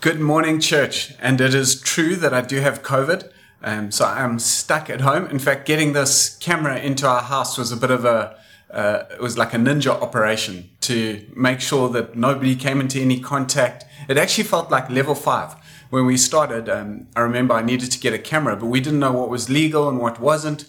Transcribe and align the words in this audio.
Good 0.00 0.20
morning, 0.20 0.60
church. 0.60 1.12
And 1.18 1.40
it 1.40 1.54
is 1.54 1.80
true 1.80 2.14
that 2.14 2.32
I 2.32 2.40
do 2.40 2.60
have 2.60 2.84
COVID. 2.84 3.32
Um, 3.64 3.90
so 3.90 4.04
I'm 4.04 4.38
stuck 4.38 4.88
at 4.88 5.00
home. 5.00 5.26
In 5.26 5.40
fact, 5.40 5.66
getting 5.66 5.92
this 5.92 6.36
camera 6.36 6.78
into 6.78 7.04
our 7.04 7.20
house 7.20 7.58
was 7.58 7.72
a 7.72 7.76
bit 7.76 7.90
of 7.90 8.04
a, 8.04 8.38
uh, 8.70 9.06
it 9.10 9.20
was 9.20 9.36
like 9.36 9.54
a 9.54 9.56
ninja 9.56 9.90
operation 9.90 10.70
to 10.82 11.26
make 11.34 11.60
sure 11.60 11.88
that 11.88 12.16
nobody 12.16 12.54
came 12.54 12.80
into 12.80 13.00
any 13.00 13.18
contact. 13.18 13.86
It 14.08 14.16
actually 14.16 14.44
felt 14.44 14.70
like 14.70 14.88
level 14.88 15.16
five. 15.16 15.56
When 15.90 16.06
we 16.06 16.16
started, 16.16 16.68
um, 16.68 17.08
I 17.16 17.20
remember 17.22 17.54
I 17.54 17.62
needed 17.62 17.90
to 17.90 17.98
get 17.98 18.14
a 18.14 18.20
camera, 18.20 18.54
but 18.54 18.66
we 18.66 18.78
didn't 18.78 19.00
know 19.00 19.12
what 19.12 19.28
was 19.28 19.50
legal 19.50 19.88
and 19.88 19.98
what 19.98 20.20
wasn't. 20.20 20.66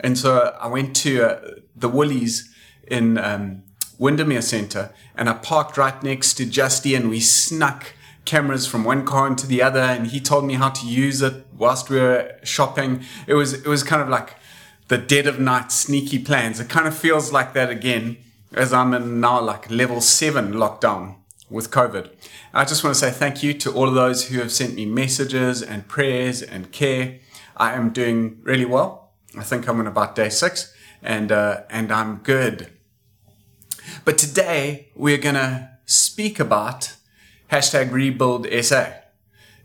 And 0.00 0.18
so 0.18 0.54
I 0.60 0.66
went 0.66 0.94
to 0.96 1.22
uh, 1.22 1.50
the 1.74 1.88
Woolies 1.88 2.54
in 2.86 3.16
um, 3.16 3.62
Windermere 3.96 4.42
Centre 4.42 4.92
and 5.16 5.30
I 5.30 5.32
parked 5.32 5.78
right 5.78 6.02
next 6.02 6.34
to 6.34 6.44
Justy 6.44 6.94
and 6.94 7.08
we 7.08 7.20
snuck 7.20 7.94
cameras 8.28 8.66
from 8.66 8.84
one 8.84 9.04
car 9.06 9.26
into 9.26 9.46
the 9.46 9.62
other 9.62 9.80
and 9.80 10.08
he 10.08 10.20
told 10.20 10.44
me 10.44 10.54
how 10.54 10.68
to 10.68 10.86
use 10.86 11.22
it 11.22 11.46
whilst 11.56 11.88
we 11.88 11.98
were 11.98 12.38
shopping. 12.44 13.02
It 13.26 13.34
was 13.34 13.54
it 13.54 13.66
was 13.66 13.82
kind 13.82 14.02
of 14.02 14.08
like 14.08 14.36
the 14.88 14.98
dead 14.98 15.26
of 15.26 15.40
night 15.40 15.72
sneaky 15.72 16.18
plans. 16.18 16.60
It 16.60 16.68
kind 16.68 16.86
of 16.86 16.96
feels 16.96 17.32
like 17.32 17.54
that 17.54 17.70
again 17.70 18.18
as 18.52 18.72
I'm 18.72 18.92
in 18.92 19.20
now 19.20 19.40
like 19.40 19.70
level 19.70 20.00
seven 20.02 20.52
lockdown 20.52 21.16
with 21.48 21.70
COVID. 21.70 22.10
I 22.52 22.64
just 22.66 22.84
want 22.84 22.94
to 22.94 23.00
say 23.00 23.10
thank 23.10 23.42
you 23.42 23.54
to 23.54 23.72
all 23.72 23.88
of 23.88 23.94
those 23.94 24.28
who 24.28 24.38
have 24.40 24.52
sent 24.52 24.74
me 24.74 24.84
messages 24.84 25.62
and 25.62 25.88
prayers 25.88 26.42
and 26.42 26.70
care. 26.70 27.20
I 27.56 27.72
am 27.72 27.90
doing 27.90 28.40
really 28.42 28.66
well. 28.66 29.12
I 29.38 29.42
think 29.42 29.66
I'm 29.66 29.80
on 29.80 29.86
about 29.86 30.14
day 30.14 30.28
six 30.28 30.74
and 31.02 31.32
uh, 31.32 31.62
and 31.70 31.90
I'm 31.90 32.18
good. 32.18 32.68
But 34.04 34.18
today 34.18 34.88
we're 34.94 35.24
gonna 35.28 35.78
speak 35.86 36.38
about 36.38 36.97
hashtag 37.50 37.92
rebuild 37.92 38.46
SA. 38.64 38.92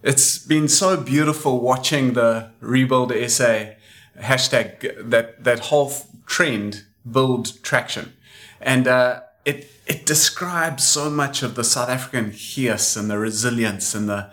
It's 0.02 0.38
been 0.38 0.68
so 0.68 0.98
beautiful 0.98 1.62
watching 1.62 2.14
the 2.14 2.52
rebuild 2.60 3.12
SA 3.30 3.74
hashtag 4.20 5.10
that 5.10 5.44
that 5.44 5.60
whole 5.60 5.92
trend 6.26 6.84
build 7.10 7.62
traction, 7.64 8.14
and 8.62 8.88
uh, 8.88 9.22
it 9.46 9.72
it 9.86 10.06
describes 10.06 10.84
so 10.84 11.10
much 11.10 11.44
of 11.44 11.56
the 11.56 11.64
South 11.64 11.90
African 11.90 12.32
gees 12.32 12.98
and 12.98 13.10
the 13.10 13.18
resilience 13.18 13.96
and 13.96 14.10
the 14.10 14.30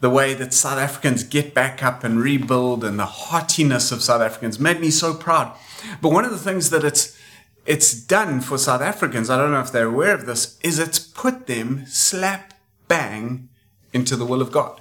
the 0.00 0.10
way 0.10 0.34
that 0.34 0.52
South 0.52 0.78
Africans 0.78 1.22
get 1.24 1.54
back 1.54 1.82
up 1.82 2.04
and 2.04 2.20
rebuild 2.20 2.84
and 2.84 2.98
the 2.98 3.06
heartiness 3.06 3.90
of 3.90 4.02
South 4.02 4.20
Africans 4.20 4.58
made 4.58 4.80
me 4.80 4.90
so 4.90 5.14
proud. 5.14 5.56
But 6.02 6.12
one 6.12 6.24
of 6.24 6.30
the 6.30 6.38
things 6.38 6.70
that 6.70 6.84
it's 6.84 7.18
it's 7.66 7.94
done 7.94 8.40
for 8.40 8.58
South 8.58 8.82
Africans, 8.82 9.30
I 9.30 9.38
don't 9.38 9.50
know 9.50 9.60
if 9.60 9.72
they're 9.72 9.86
aware 9.86 10.14
of 10.14 10.26
this, 10.26 10.58
is 10.62 10.78
it's 10.78 10.98
put 10.98 11.46
them 11.46 11.86
slap 11.86 12.53
bang 12.88 13.48
into 13.92 14.16
the 14.16 14.26
will 14.26 14.42
of 14.42 14.52
God. 14.52 14.80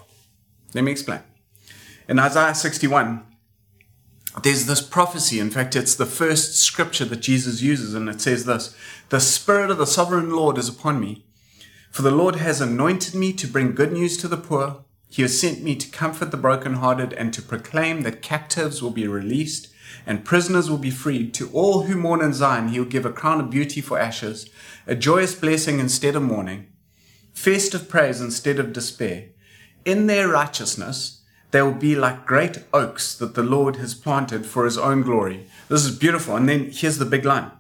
Let 0.74 0.84
me 0.84 0.92
explain. 0.92 1.22
In 2.08 2.20
Isaiah 2.20 2.56
61, 2.56 3.24
there's 4.42 4.66
this 4.66 4.82
prophecy. 4.82 5.40
In 5.40 5.52
fact, 5.52 5.76
it's 5.76 5.96
the 5.96 6.06
first 6.06 6.56
scripture 6.56 7.06
that 7.06 7.22
Jesus 7.22 7.62
uses, 7.62 7.94
and 7.94 8.10
it 8.10 8.20
says 8.20 8.46
this 8.46 8.76
The 9.10 9.20
Spirit 9.20 9.70
of 9.70 9.78
the 9.78 9.86
sovereign 9.86 10.32
Lord 10.32 10.58
is 10.58 10.68
upon 10.68 11.00
me, 11.00 11.26
for 11.92 12.02
the 12.02 12.12
Lord 12.12 12.38
has 12.38 12.60
anointed 12.60 13.14
me 13.14 13.32
to 13.34 13.48
bring 13.48 13.76
good 13.76 13.94
news 13.94 14.18
to 14.18 14.28
the 14.28 14.38
poor. 14.38 14.84
He 15.08 15.22
has 15.22 15.40
sent 15.40 15.62
me 15.62 15.76
to 15.76 15.92
comfort 15.92 16.32
the 16.32 16.38
brokenhearted 16.38 17.14
and 17.14 17.32
to 17.34 17.42
proclaim 17.44 18.02
that 18.02 18.24
captives 18.24 18.82
will 18.82 18.90
be 18.90 19.08
released 19.08 19.70
and 20.08 20.26
prisoners 20.26 20.72
will 20.72 20.80
be 20.80 20.90
freed. 20.90 21.36
To 21.36 21.52
all 21.52 21.84
who 21.84 21.96
mourn 21.96 22.22
in 22.22 22.34
Zion, 22.34 22.70
he 22.70 22.80
will 22.80 22.88
give 22.88 23.06
a 23.06 23.12
crown 23.12 23.40
of 23.40 23.52
beauty 23.52 23.80
for 23.80 24.00
ashes, 24.00 24.50
a 24.88 24.96
joyous 24.96 25.36
blessing 25.36 25.80
instead 25.80 26.16
of 26.16 26.24
mourning 26.24 26.73
festive 27.34 27.90
praise 27.90 28.22
instead 28.22 28.60
of 28.60 28.74
despair. 28.74 29.26
In 29.86 30.08
their 30.08 30.28
righteousness, 30.28 31.22
they 31.52 31.62
will 31.62 31.74
be 31.74 31.96
like 31.96 32.26
great 32.26 32.60
oaks 32.74 33.14
that 33.16 33.36
the 33.36 33.44
Lord 33.44 33.76
has 33.76 33.94
planted 33.94 34.46
for 34.46 34.66
his 34.66 34.78
own 34.78 35.02
glory. 35.04 35.48
This 35.70 35.86
is 35.86 35.98
beautiful. 35.98 36.36
And 36.36 36.50
then 36.50 36.72
here's 36.72 36.98
the 36.98 37.06
big 37.06 37.26
line. 37.26 37.52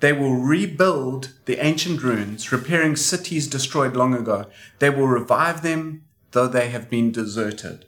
They 0.00 0.12
will 0.12 0.34
rebuild 0.34 1.32
the 1.44 1.64
ancient 1.64 2.02
ruins, 2.02 2.52
repairing 2.52 2.96
cities 2.96 3.48
destroyed 3.48 3.96
long 3.96 4.14
ago. 4.14 4.46
They 4.78 4.90
will 4.90 5.06
revive 5.06 5.62
them 5.62 6.04
though 6.32 6.48
they 6.48 6.70
have 6.70 6.90
been 6.90 7.12
deserted. 7.12 7.84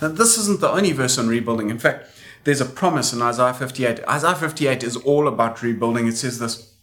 Now, 0.00 0.08
this 0.08 0.38
isn't 0.38 0.60
the 0.60 0.70
only 0.70 0.92
verse 0.92 1.18
on 1.18 1.28
rebuilding. 1.28 1.70
In 1.70 1.78
fact, 1.78 2.08
there's 2.44 2.60
a 2.60 2.66
promise 2.66 3.12
in 3.12 3.22
Isaiah 3.22 3.54
58. 3.54 4.00
Isaiah 4.08 4.34
58 4.34 4.84
is 4.84 4.96
all 4.96 5.26
about 5.26 5.62
rebuilding. 5.62 6.06
It 6.06 6.16
says 6.16 6.38
this, 6.38 6.74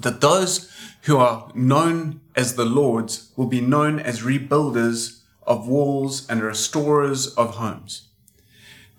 that 0.00 0.20
those 0.20 0.70
who 1.02 1.16
are 1.18 1.50
known 1.54 2.20
as 2.34 2.54
the 2.54 2.64
Lord's 2.64 3.30
will 3.36 3.46
be 3.46 3.60
known 3.60 3.98
as 3.98 4.22
rebuilders 4.22 5.20
of 5.46 5.68
walls 5.68 6.26
and 6.28 6.42
restorers 6.42 7.28
of 7.34 7.56
homes. 7.56 8.08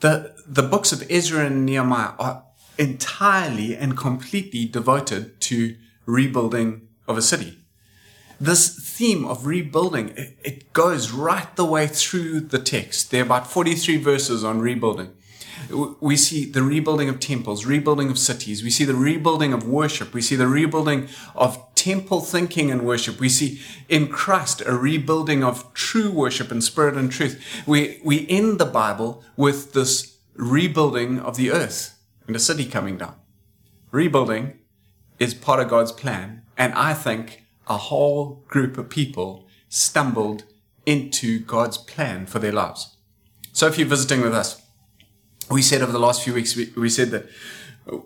The, 0.02 0.36
the 0.46 0.64
books 0.64 0.92
of 0.92 1.10
Ezra 1.10 1.46
and 1.46 1.66
Nehemiah 1.66 2.14
are 2.20 2.44
entirely 2.78 3.76
and 3.76 3.98
completely 3.98 4.66
devoted 4.66 5.40
to 5.42 5.76
rebuilding 6.06 6.88
of 7.08 7.18
a 7.18 7.22
city. 7.22 7.60
This 8.40 8.76
theme 8.98 9.26
of 9.26 9.46
rebuilding, 9.46 10.10
it, 10.10 10.38
it 10.44 10.74
goes 10.74 11.12
right 11.12 11.54
the 11.56 11.66
way 11.66 11.88
through 11.88 12.42
the 12.42 12.60
text. 12.60 13.12
There 13.12 13.22
are 13.22 13.26
about 13.26 13.48
43 13.50 13.98
verses 13.98 14.44
on 14.44 14.60
rebuilding. 14.60 15.14
We 15.70 16.18
see 16.18 16.46
the 16.46 16.64
rebuilding 16.64 17.10
of 17.10 17.20
temples, 17.20 17.66
rebuilding 17.66 18.10
of 18.10 18.20
cities. 18.20 18.64
We 18.64 18.70
see 18.70 18.86
the 18.86 18.96
rebuilding 18.96 19.54
of 19.54 19.68
worship. 19.68 20.14
We 20.14 20.22
see 20.22 20.36
the 20.36 20.48
rebuilding 20.48 21.08
of 21.36 21.74
temple 21.76 22.22
thinking 22.22 22.72
and 22.72 22.84
worship. 22.84 23.20
We 23.20 23.30
see 23.30 23.62
in 23.90 24.08
Christ 24.08 24.62
a 24.66 24.76
rebuilding 24.76 25.44
of 25.44 25.74
true 25.74 26.12
worship 26.12 26.52
in 26.52 26.62
spirit 26.62 26.96
and 26.96 27.12
truth. 27.12 27.44
We, 27.66 28.02
we 28.04 28.28
end 28.30 28.60
the 28.60 28.66
Bible 28.66 29.24
with 29.36 29.74
this 29.74 30.18
rebuilding 30.36 31.20
of 31.20 31.38
the 31.38 31.52
earth 31.52 31.98
and 32.28 32.36
a 32.36 32.40
city 32.40 32.66
coming 32.66 32.98
down. 32.98 33.16
Rebuilding 33.92 34.60
is 35.20 35.34
part 35.34 35.60
of 35.60 35.70
God's 35.70 35.92
plan. 35.92 36.44
And 36.58 36.74
I 36.74 36.94
think 36.94 37.46
a 37.68 37.78
whole 37.78 38.44
group 38.48 38.78
of 38.78 38.90
people 38.90 39.48
stumbled 39.70 40.44
into 40.86 41.40
God's 41.40 41.78
plan 41.78 42.26
for 42.26 42.40
their 42.40 42.52
lives. 42.52 42.96
So 43.54 43.68
if 43.68 43.78
you're 43.78 43.88
visiting 43.88 44.22
with 44.22 44.34
us, 44.34 44.62
we 45.50 45.62
said 45.62 45.82
over 45.82 45.92
the 45.92 46.00
last 46.00 46.24
few 46.24 46.34
weeks, 46.34 46.56
we, 46.56 46.72
we 46.76 46.90
said 46.90 47.12
that 47.12 47.26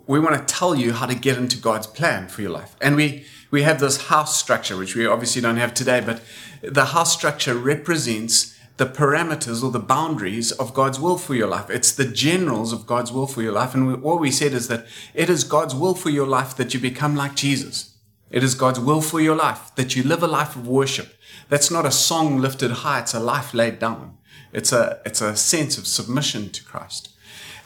we 0.07 0.19
want 0.19 0.35
to 0.35 0.53
tell 0.53 0.75
you 0.75 0.93
how 0.93 1.05
to 1.05 1.15
get 1.15 1.37
into 1.37 1.57
God's 1.57 1.87
plan 1.87 2.27
for 2.27 2.41
your 2.41 2.51
life. 2.51 2.75
And 2.81 2.95
we, 2.95 3.25
we 3.49 3.63
have 3.63 3.79
this 3.79 4.07
house 4.07 4.37
structure, 4.37 4.75
which 4.77 4.95
we 4.95 5.05
obviously 5.05 5.41
don't 5.41 5.57
have 5.57 5.73
today, 5.73 6.01
but 6.01 6.21
the 6.61 6.85
house 6.85 7.13
structure 7.13 7.55
represents 7.55 8.57
the 8.77 8.85
parameters 8.85 9.63
or 9.63 9.71
the 9.71 9.79
boundaries 9.79 10.51
of 10.53 10.73
God's 10.73 10.99
will 10.99 11.17
for 11.17 11.35
your 11.35 11.47
life. 11.47 11.69
It's 11.69 11.91
the 11.91 12.05
generals 12.05 12.71
of 12.71 12.85
God's 12.85 13.11
will 13.11 13.27
for 13.27 13.41
your 13.41 13.51
life. 13.51 13.73
And 13.73 13.87
we, 13.87 13.93
what 13.93 14.19
we 14.19 14.31
said 14.31 14.53
is 14.53 14.67
that 14.69 14.85
it 15.13 15.29
is 15.29 15.43
God's 15.43 15.75
will 15.75 15.95
for 15.95 16.09
your 16.09 16.27
life 16.27 16.55
that 16.55 16.73
you 16.73 16.79
become 16.79 17.15
like 17.15 17.35
Jesus. 17.35 17.97
It 18.29 18.43
is 18.43 18.55
God's 18.55 18.79
will 18.79 19.01
for 19.01 19.19
your 19.19 19.35
life 19.35 19.75
that 19.75 19.95
you 19.95 20.03
live 20.03 20.23
a 20.23 20.27
life 20.27 20.55
of 20.55 20.67
worship. 20.67 21.13
That's 21.49 21.71
not 21.71 21.85
a 21.85 21.91
song 21.91 22.37
lifted 22.37 22.71
high. 22.71 22.99
It's 22.99 23.13
a 23.13 23.19
life 23.19 23.53
laid 23.53 23.79
down. 23.79 24.17
It's 24.53 24.71
a, 24.71 25.01
it's 25.05 25.21
a 25.21 25.35
sense 25.35 25.77
of 25.77 25.87
submission 25.87 26.49
to 26.51 26.63
Christ. 26.63 27.09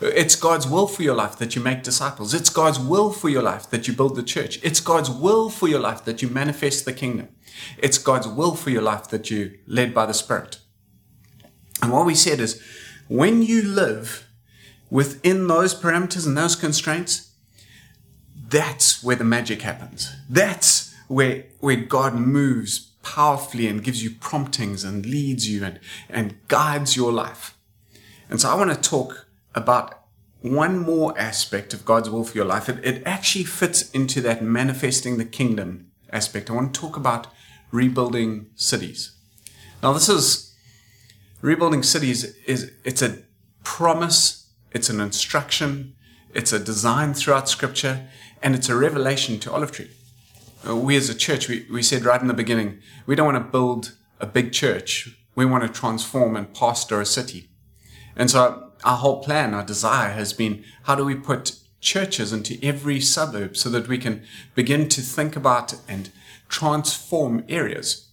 It's 0.06 0.36
God's 0.36 0.68
will 0.68 0.88
for 0.88 1.04
your 1.04 1.16
life 1.16 1.38
that 1.38 1.56
you 1.56 1.62
make 1.62 1.84
disciples. 1.84 2.34
It's 2.34 2.50
God's 2.50 2.80
will 2.80 3.12
for 3.12 3.30
your 3.30 3.44
life 3.44 3.70
that 3.70 3.88
you 3.88 3.94
build 3.94 4.16
the 4.16 4.24
church. 4.24 4.60
It's 4.64 4.80
God's 4.80 5.10
will 5.10 5.50
for 5.50 5.68
your 5.68 5.80
life 5.80 6.04
that 6.06 6.22
you 6.22 6.30
manifest 6.30 6.86
the 6.86 6.94
kingdom. 6.94 7.30
It's 7.78 7.98
God's 7.98 8.28
will 8.28 8.56
for 8.56 8.70
your 8.70 8.82
life 8.82 9.08
that 9.10 9.30
you 9.30 9.58
led 9.68 9.94
by 9.94 10.06
the 10.06 10.14
Spirit. 10.14 10.60
And 11.82 11.92
what 11.92 12.06
we 12.06 12.16
said 12.16 12.40
is 12.40 12.62
when 13.08 13.44
you 13.44 13.62
live 13.62 14.28
within 14.90 15.48
those 15.48 15.80
parameters 15.80 16.26
and 16.26 16.38
those 16.38 16.56
constraints, 16.56 17.32
that's 18.48 19.04
where 19.04 19.16
the 19.16 19.24
magic 19.24 19.62
happens. 19.62 20.16
That's 20.30 20.96
where, 21.08 21.46
where 21.60 21.76
God 21.76 22.16
moves 22.16 22.92
powerfully 23.02 23.68
and 23.68 23.84
gives 23.84 24.04
you 24.04 24.12
promptings 24.12 24.84
and 24.84 25.06
leads 25.06 25.50
you 25.50 25.64
and, 25.64 25.80
and 26.10 26.36
guides 26.48 26.96
your 26.96 27.12
life. 27.12 27.58
And 28.30 28.40
so 28.40 28.50
I 28.50 28.56
want 28.56 28.72
to 28.72 28.90
talk 28.90 29.28
about 29.56 30.04
one 30.42 30.78
more 30.78 31.18
aspect 31.18 31.74
of 31.74 31.86
God's 31.86 32.10
will 32.10 32.26
for 32.26 32.36
your 32.36 32.46
life. 32.46 32.68
It, 32.68 32.84
it 32.84 33.04
actually 33.06 33.46
fits 33.46 33.90
into 33.92 34.20
that 34.22 34.44
manifesting 34.44 35.18
the 35.18 35.26
kingdom 35.26 35.92
aspect. 36.12 36.50
I 36.50 36.54
want 36.54 36.74
to 36.74 36.80
talk 36.80 36.98
about 36.98 37.28
rebuilding 37.72 38.48
cities. 38.56 39.16
Now, 39.82 39.94
this 39.94 40.10
is 40.10 40.56
rebuilding 41.42 41.84
cities 41.84 42.24
is 42.46 42.72
it's 42.84 43.02
a 43.02 43.20
promise, 43.64 44.52
it's 44.72 44.90
an 44.90 45.00
instruction, 45.00 45.96
it's 46.34 46.52
a 46.52 46.60
design 46.60 47.14
throughout 47.14 47.48
Scripture, 47.48 48.08
and 48.42 48.56
it's 48.56 48.70
a 48.70 48.76
revelation 48.76 49.40
to 49.40 49.52
Olive 49.52 49.72
Tree. 49.72 49.92
Uh, 50.68 50.76
we 50.76 50.96
as 50.96 51.10
a 51.10 51.16
church, 51.16 51.48
we, 51.48 51.66
we 51.72 51.84
said 51.84 52.04
right 52.04 52.22
in 52.22 52.28
the 52.28 52.34
beginning, 52.34 52.80
we 53.06 53.16
don't 53.16 53.26
want 53.26 53.38
to 53.38 53.52
build 53.52 53.94
a 54.20 54.26
big 54.26 54.52
church. 54.52 55.18
We 55.36 55.46
want 55.46 55.64
to 55.64 55.70
transform 55.70 56.36
and 56.36 56.54
pastor 56.54 57.02
a 57.02 57.06
city. 57.06 57.50
And 58.16 58.30
so 58.30 58.72
our 58.84 58.98
whole 58.98 59.24
plan, 59.24 59.54
our 59.54 59.64
desire 59.64 60.12
has 60.12 60.34
been 60.34 60.64
how 60.84 60.96
do 60.96 61.06
we 61.06 61.16
put 61.16 61.58
churches 61.80 62.32
into 62.32 62.58
every 62.64 63.00
suburb 63.00 63.58
so 63.58 63.70
that 63.70 63.88
we 63.88 63.98
can 63.98 64.24
begin 64.56 64.88
to 64.90 65.02
think 65.02 65.36
about 65.36 65.76
and 65.88 66.10
transform 66.50 67.44
areas 67.50 68.08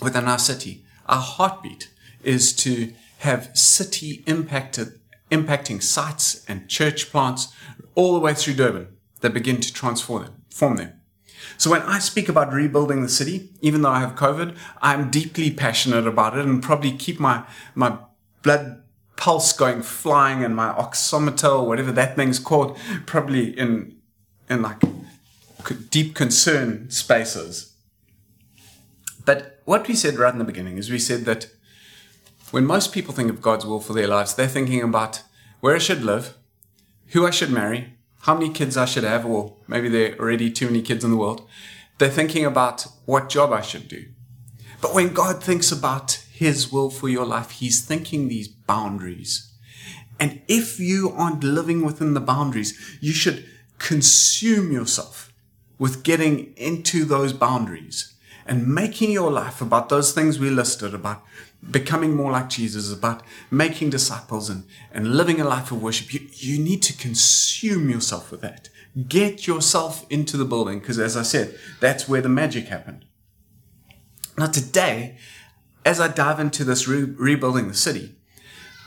within 0.00 0.26
our 0.26 0.38
city. 0.38 0.84
Our 1.06 1.20
heartbeat 1.20 1.90
is 2.22 2.52
to 2.56 2.92
have 3.18 3.56
city 3.56 4.24
impacted, 4.26 4.98
impacting 5.30 5.82
sites 5.82 6.44
and 6.48 6.68
church 6.68 7.10
plants 7.10 7.52
all 7.94 8.14
the 8.14 8.20
way 8.20 8.34
through 8.34 8.54
Durban 8.54 8.88
that 9.20 9.32
begin 9.32 9.60
to 9.60 9.72
transform 9.72 10.24
them, 10.24 10.42
form 10.50 10.76
them. 10.76 10.92
So 11.56 11.70
when 11.70 11.82
I 11.82 11.98
speak 11.98 12.28
about 12.28 12.52
rebuilding 12.52 13.02
the 13.02 13.08
city, 13.08 13.50
even 13.60 13.82
though 13.82 13.90
I 13.90 14.00
have 14.00 14.14
COVID, 14.14 14.56
I'm 14.80 15.10
deeply 15.10 15.50
passionate 15.50 16.06
about 16.06 16.36
it 16.36 16.44
and 16.44 16.62
probably 16.62 16.92
keep 16.92 17.20
my, 17.20 17.44
my 17.74 17.98
blood 18.42 18.81
pulse 19.22 19.52
going 19.52 19.82
flying 19.82 20.42
and 20.42 20.56
my 20.56 20.72
oximeter 20.72 21.60
or 21.60 21.64
whatever 21.64 21.92
that 21.92 22.16
thing's 22.16 22.40
called, 22.40 22.76
probably 23.06 23.56
in, 23.56 23.94
in 24.50 24.62
like 24.62 24.82
deep 25.90 26.12
concern 26.16 26.90
spaces. 26.90 27.72
But 29.24 29.60
what 29.64 29.86
we 29.86 29.94
said 29.94 30.16
right 30.16 30.32
in 30.32 30.40
the 30.40 30.44
beginning 30.44 30.76
is 30.76 30.90
we 30.90 30.98
said 30.98 31.24
that 31.26 31.46
when 32.50 32.66
most 32.66 32.92
people 32.92 33.14
think 33.14 33.30
of 33.30 33.40
God's 33.40 33.64
will 33.64 33.78
for 33.78 33.92
their 33.92 34.08
lives, 34.08 34.34
they're 34.34 34.48
thinking 34.48 34.82
about 34.82 35.22
where 35.60 35.76
I 35.76 35.78
should 35.78 36.02
live, 36.02 36.34
who 37.12 37.24
I 37.24 37.30
should 37.30 37.52
marry, 37.52 37.92
how 38.22 38.34
many 38.34 38.50
kids 38.50 38.76
I 38.76 38.86
should 38.86 39.04
have, 39.04 39.24
or 39.24 39.54
maybe 39.68 39.88
there 39.88 40.14
are 40.14 40.18
already 40.18 40.50
too 40.50 40.66
many 40.66 40.82
kids 40.82 41.04
in 41.04 41.12
the 41.12 41.16
world. 41.16 41.48
They're 41.98 42.10
thinking 42.10 42.44
about 42.44 42.88
what 43.06 43.28
job 43.28 43.52
I 43.52 43.60
should 43.60 43.86
do. 43.86 44.04
But 44.80 44.94
when 44.94 45.14
God 45.14 45.44
thinks 45.44 45.70
about 45.70 46.21
His 46.32 46.72
will 46.72 46.90
for 46.90 47.08
your 47.08 47.26
life, 47.26 47.52
He's 47.52 47.84
thinking 47.84 48.28
these 48.28 48.48
boundaries. 48.48 49.52
And 50.18 50.40
if 50.48 50.78
you 50.78 51.12
aren't 51.16 51.44
living 51.44 51.84
within 51.84 52.14
the 52.14 52.20
boundaries, 52.20 52.78
you 53.00 53.12
should 53.12 53.44
consume 53.78 54.72
yourself 54.72 55.32
with 55.78 56.04
getting 56.04 56.54
into 56.56 57.04
those 57.04 57.32
boundaries 57.32 58.14
and 58.46 58.66
making 58.66 59.10
your 59.10 59.30
life 59.30 59.60
about 59.60 59.88
those 59.88 60.12
things 60.12 60.38
we 60.38 60.50
listed 60.50 60.94
about 60.94 61.22
becoming 61.70 62.14
more 62.14 62.32
like 62.32 62.48
Jesus, 62.48 62.92
about 62.92 63.22
making 63.50 63.90
disciples 63.90 64.50
and, 64.50 64.64
and 64.92 65.16
living 65.16 65.40
a 65.40 65.44
life 65.44 65.70
of 65.70 65.82
worship, 65.82 66.12
you, 66.12 66.28
you 66.32 66.58
need 66.62 66.82
to 66.82 66.96
consume 66.96 67.88
yourself 67.88 68.30
with 68.30 68.40
that. 68.40 68.68
Get 69.08 69.46
yourself 69.46 70.04
into 70.10 70.36
the 70.36 70.44
building, 70.44 70.80
because 70.80 70.98
as 70.98 71.16
I 71.16 71.22
said, 71.22 71.56
that's 71.80 72.08
where 72.08 72.20
the 72.20 72.28
magic 72.28 72.66
happened. 72.66 73.04
Now, 74.36 74.46
today, 74.46 75.18
as 75.84 76.00
I 76.00 76.08
dive 76.08 76.40
into 76.40 76.64
this 76.64 76.86
re- 76.86 77.02
rebuilding 77.02 77.68
the 77.68 77.74
city, 77.74 78.14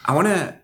I 0.05 0.15
want 0.15 0.27
to 0.27 0.55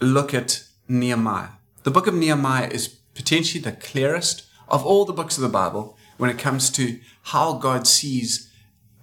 look 0.00 0.34
at 0.34 0.64
Nehemiah. 0.88 1.50
The 1.82 1.90
book 1.90 2.06
of 2.06 2.14
Nehemiah 2.14 2.68
is 2.68 2.88
potentially 2.88 3.62
the 3.62 3.72
clearest 3.72 4.46
of 4.68 4.84
all 4.84 5.04
the 5.04 5.12
books 5.12 5.36
of 5.36 5.42
the 5.42 5.48
Bible 5.48 5.96
when 6.16 6.30
it 6.30 6.38
comes 6.38 6.70
to 6.70 7.00
how 7.24 7.54
God 7.54 7.86
sees 7.86 8.52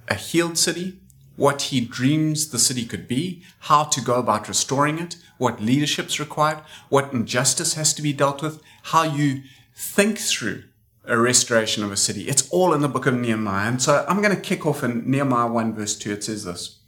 a 0.07 0.15
healed 0.15 0.57
city 0.57 0.99
what 1.35 1.63
he 1.63 1.81
dreams 1.81 2.49
the 2.49 2.59
city 2.59 2.85
could 2.85 3.07
be, 3.07 3.43
how 3.59 3.83
to 3.83 4.01
go 4.01 4.15
about 4.15 4.47
restoring 4.47 4.99
it, 4.99 5.17
what 5.37 5.61
leadership's 5.61 6.19
required, 6.19 6.59
what 6.89 7.13
injustice 7.13 7.73
has 7.73 7.93
to 7.93 8.01
be 8.01 8.13
dealt 8.13 8.41
with, 8.41 8.61
how 8.83 9.03
you 9.03 9.43
think 9.75 10.17
through 10.17 10.63
a 11.07 11.17
restoration 11.17 11.83
of 11.83 11.91
a 11.91 11.97
city. 11.97 12.27
It's 12.27 12.49
all 12.49 12.73
in 12.73 12.81
the 12.81 12.87
book 12.87 13.05
of 13.05 13.13
Nehemiah. 13.13 13.67
And 13.67 13.81
so 13.81 14.05
I'm 14.07 14.21
going 14.21 14.35
to 14.35 14.41
kick 14.41 14.65
off 14.65 14.83
in 14.83 15.09
Nehemiah 15.09 15.47
1 15.47 15.73
verse 15.73 15.97
2. 15.97 16.13
It 16.13 16.23
says 16.23 16.45
this. 16.45 16.79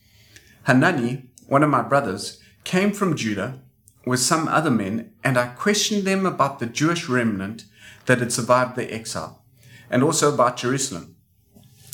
Hanani, 0.64 1.30
one 1.48 1.64
of 1.64 1.70
my 1.70 1.82
brothers, 1.82 2.42
came 2.64 2.92
from 2.92 3.16
Judah 3.16 3.62
with 4.06 4.20
some 4.20 4.48
other 4.48 4.72
men, 4.72 5.12
and 5.24 5.38
I 5.38 5.48
questioned 5.48 6.04
them 6.04 6.26
about 6.26 6.60
the 6.60 6.66
Jewish 6.66 7.10
remnant 7.10 7.66
that 8.06 8.20
had 8.20 8.32
survived 8.32 8.76
the 8.76 8.92
exile, 8.94 9.44
and 9.90 10.02
also 10.02 10.34
about 10.34 10.58
Jerusalem. 10.58 11.16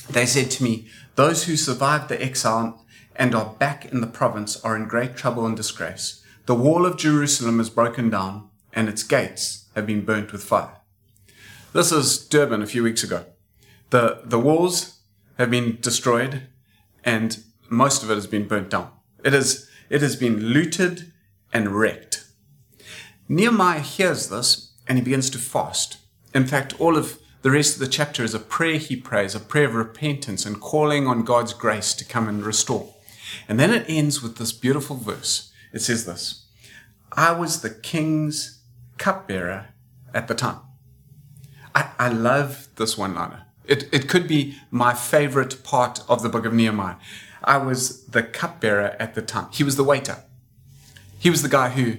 They 0.10 0.26
said 0.26 0.52
to 0.52 0.64
me, 0.64 0.88
those 1.16 1.46
who 1.46 1.56
survived 1.56 2.10
the 2.10 2.22
exile 2.22 2.86
and 3.16 3.36
are 3.36 3.54
back 3.54 3.86
in 3.86 4.02
the 4.02 4.08
province 4.08 4.60
are 4.64 4.76
in 4.76 4.88
great 4.88 5.16
trouble 5.16 5.46
and 5.46 5.56
disgrace. 5.56 6.24
The 6.46 6.56
wall 6.56 6.86
of 6.86 6.98
Jerusalem 6.98 7.60
is 7.60 7.70
broken 7.70 8.10
down 8.10 8.50
and 8.74 8.90
its 8.90 9.04
gates 9.04 9.66
have 9.76 9.86
been 9.86 10.04
burnt 10.04 10.32
with 10.32 10.44
fire. 10.44 10.78
This 11.74 11.92
is 11.92 12.20
Durban 12.20 12.62
a 12.62 12.68
few 12.68 12.84
weeks 12.84 13.04
ago. 13.04 13.26
The, 13.90 14.22
the 14.24 14.38
walls 14.38 15.00
have 15.40 15.50
been 15.50 15.80
destroyed 15.82 16.44
and 17.04 17.44
most 17.68 18.04
of 18.04 18.12
it 18.12 18.14
has 18.16 18.28
been 18.28 18.48
burnt 18.48 18.70
down. 18.70 18.92
It, 19.26 19.34
is, 19.34 19.68
it 19.90 20.02
has 20.04 20.16
been 20.16 20.40
looted 20.40 21.12
and 21.52 21.70
wrecked. 21.70 22.26
Nehemiah 23.28 23.80
hears 23.80 24.30
this 24.30 24.74
and 24.88 25.00
he 25.00 25.04
begins 25.04 25.32
to 25.32 25.40
fast. 25.40 25.98
In 26.36 26.46
fact, 26.46 26.80
all 26.80 26.96
of 26.96 27.18
the 27.42 27.50
rest 27.50 27.74
of 27.74 27.80
the 27.80 27.88
chapter 27.88 28.24
is 28.24 28.36
a 28.36 28.40
prayer 28.40 28.78
he 28.78 28.96
prays, 28.96 29.34
a 29.34 29.40
prayer 29.40 29.66
of 29.66 29.74
repentance 29.74 30.46
and 30.46 30.62
calling 30.62 31.08
on 31.08 31.24
God's 31.24 31.54
grace 31.54 31.96
to 31.96 32.06
come 32.06 32.28
and 32.28 32.46
restore. 32.46 32.94
And 33.50 33.60
then 33.60 33.72
it 33.72 33.86
ends 33.88 34.22
with 34.22 34.38
this 34.38 34.52
beautiful 34.52 34.96
verse. 34.96 35.52
It 35.74 35.80
says 35.80 36.06
this 36.06 36.46
I 37.12 37.32
was 37.32 37.62
the 37.62 37.72
king's 37.72 38.62
cupbearer 39.00 39.70
at 40.14 40.28
the 40.28 40.36
time. 40.36 40.60
I, 41.76 41.90
I 42.00 42.10
love 42.10 42.68
this 42.76 42.98
one 42.98 43.16
liner. 43.16 43.46
It, 43.66 43.88
it 43.94 44.10
could 44.10 44.28
be 44.28 44.58
my 44.72 44.94
favorite 44.94 45.64
part 45.64 46.02
of 46.10 46.22
the 46.22 46.30
book 46.30 46.46
of 46.46 46.54
Nehemiah. 46.54 46.96
I 47.44 47.58
was 47.58 48.06
the 48.06 48.24
cupbearer 48.24 48.96
at 49.00 49.16
the 49.16 49.22
time. 49.22 49.48
He 49.52 49.64
was 49.64 49.76
the 49.76 49.84
waiter. 49.84 50.24
He 51.20 51.30
was 51.30 51.42
the 51.42 51.50
guy 51.50 51.70
who, 51.70 51.98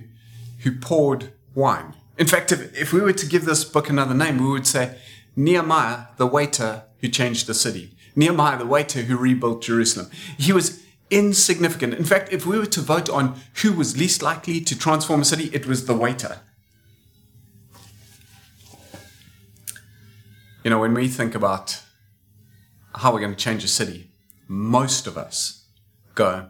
who 0.61 0.73
poured 0.79 1.32
wine. 1.55 1.94
In 2.19 2.26
fact, 2.26 2.53
if, 2.53 2.76
if 2.79 2.93
we 2.93 3.00
were 3.00 3.12
to 3.12 3.26
give 3.26 3.44
this 3.44 3.65
book 3.65 3.88
another 3.88 4.15
name, 4.15 4.38
we 4.38 4.49
would 4.49 4.67
say 4.67 4.99
Nehemiah, 5.37 6.06
the 6.17 6.26
waiter 6.26 6.85
who 7.00 7.09
changed 7.09 7.47
the 7.47 7.55
city. 7.55 7.97
Nehemiah, 8.15 8.59
the 8.59 8.67
waiter 8.67 9.03
who 9.03 9.17
rebuilt 9.17 9.62
Jerusalem. 9.62 10.11
He 10.38 10.53
was 10.53 10.82
insignificant. 11.11 11.94
In 11.94 12.05
fact, 12.05 12.32
if 12.32 12.47
we 12.47 12.59
were 12.59 12.67
to 12.67 12.81
vote 12.81 13.09
on 13.09 13.38
who 13.62 13.73
was 13.73 13.97
least 13.99 14.23
likely 14.23 14.61
to 14.61 14.79
transform 14.79 15.23
a 15.23 15.25
city, 15.25 15.50
it 15.53 15.67
was 15.67 15.87
the 15.87 15.94
waiter. 15.94 16.41
You 20.64 20.70
know, 20.70 20.78
when 20.78 20.94
we 20.94 21.08
think 21.08 21.34
about 21.34 21.82
how 22.94 23.12
we're 23.12 23.20
going 23.20 23.34
to 23.34 23.44
change 23.44 23.62
a 23.64 23.69
city, 23.69 24.11
most 24.49 25.06
of 25.06 25.19
us 25.19 25.66
go, 26.14 26.49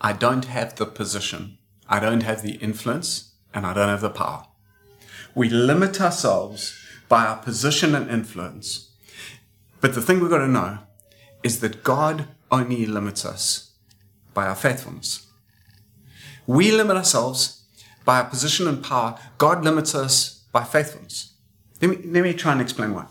I 0.00 0.14
don't 0.14 0.46
have 0.46 0.74
the 0.76 0.86
position, 0.86 1.58
I 1.86 2.00
don't 2.00 2.22
have 2.22 2.40
the 2.40 2.54
influence, 2.54 3.34
and 3.52 3.66
I 3.66 3.74
don't 3.74 3.90
have 3.90 4.00
the 4.00 4.08
power. 4.08 4.46
We 5.34 5.50
limit 5.50 6.00
ourselves 6.00 6.74
by 7.10 7.26
our 7.26 7.36
position 7.36 7.94
and 7.94 8.10
influence. 8.10 8.90
But 9.82 9.94
the 9.94 10.00
thing 10.00 10.20
we've 10.20 10.30
got 10.30 10.38
to 10.38 10.48
know 10.48 10.78
is 11.42 11.60
that 11.60 11.84
God 11.84 12.28
only 12.50 12.86
limits 12.86 13.26
us 13.26 13.72
by 14.32 14.46
our 14.46 14.54
faithfulness. 14.54 15.26
We 16.46 16.72
limit 16.72 16.96
ourselves 16.96 17.64
by 18.06 18.20
our 18.20 18.30
position 18.30 18.66
and 18.66 18.82
power. 18.82 19.18
God 19.36 19.62
limits 19.62 19.94
us 19.94 20.44
by 20.52 20.64
faithfulness. 20.64 21.34
Let 21.82 21.90
me, 21.90 21.96
let 22.10 22.22
me 22.22 22.32
try 22.32 22.52
and 22.52 22.62
explain 22.62 22.94
why 22.94 23.08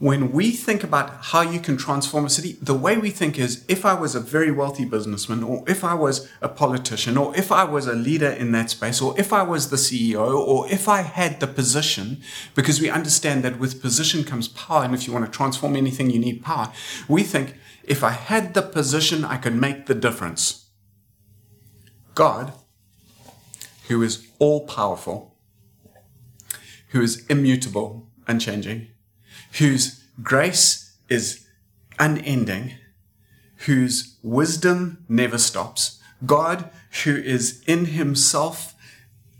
when 0.00 0.32
we 0.32 0.50
think 0.50 0.82
about 0.82 1.24
how 1.26 1.40
you 1.40 1.60
can 1.60 1.76
transform 1.76 2.26
a 2.26 2.30
city, 2.30 2.58
the 2.60 2.74
way 2.74 2.96
we 2.98 3.10
think 3.10 3.38
is 3.38 3.64
if 3.68 3.84
I 3.84 3.94
was 3.94 4.16
a 4.16 4.20
very 4.20 4.50
wealthy 4.50 4.84
businessman, 4.84 5.44
or 5.44 5.62
if 5.68 5.84
I 5.84 5.94
was 5.94 6.28
a 6.42 6.48
politician, 6.48 7.16
or 7.16 7.34
if 7.36 7.52
I 7.52 7.62
was 7.62 7.86
a 7.86 7.94
leader 7.94 8.28
in 8.28 8.50
that 8.52 8.70
space, 8.70 9.00
or 9.00 9.18
if 9.18 9.32
I 9.32 9.44
was 9.44 9.70
the 9.70 9.76
CEO, 9.76 10.36
or 10.36 10.68
if 10.68 10.88
I 10.88 11.02
had 11.02 11.38
the 11.38 11.46
position, 11.46 12.20
because 12.56 12.80
we 12.80 12.90
understand 12.90 13.44
that 13.44 13.60
with 13.60 13.80
position 13.80 14.24
comes 14.24 14.48
power, 14.48 14.82
and 14.82 14.94
if 14.94 15.06
you 15.06 15.12
want 15.12 15.26
to 15.26 15.30
transform 15.30 15.76
anything, 15.76 16.10
you 16.10 16.18
need 16.18 16.42
power. 16.42 16.72
We 17.08 17.22
think 17.22 17.54
if 17.84 18.02
I 18.02 18.10
had 18.10 18.54
the 18.54 18.62
position, 18.62 19.24
I 19.24 19.36
could 19.36 19.54
make 19.54 19.86
the 19.86 19.94
difference. 19.94 20.70
God, 22.16 22.52
who 23.86 24.02
is 24.02 24.26
all 24.40 24.66
powerful, 24.66 25.36
who 26.88 27.00
is 27.00 27.24
immutable, 27.26 28.08
unchanging, 28.26 28.88
whose 29.58 30.04
grace 30.22 30.96
is 31.08 31.46
unending, 31.98 32.74
whose 33.66 34.16
wisdom 34.22 35.04
never 35.08 35.38
stops, 35.38 36.00
God 36.24 36.70
who 37.04 37.16
is 37.16 37.62
in 37.66 37.86
himself 37.86 38.74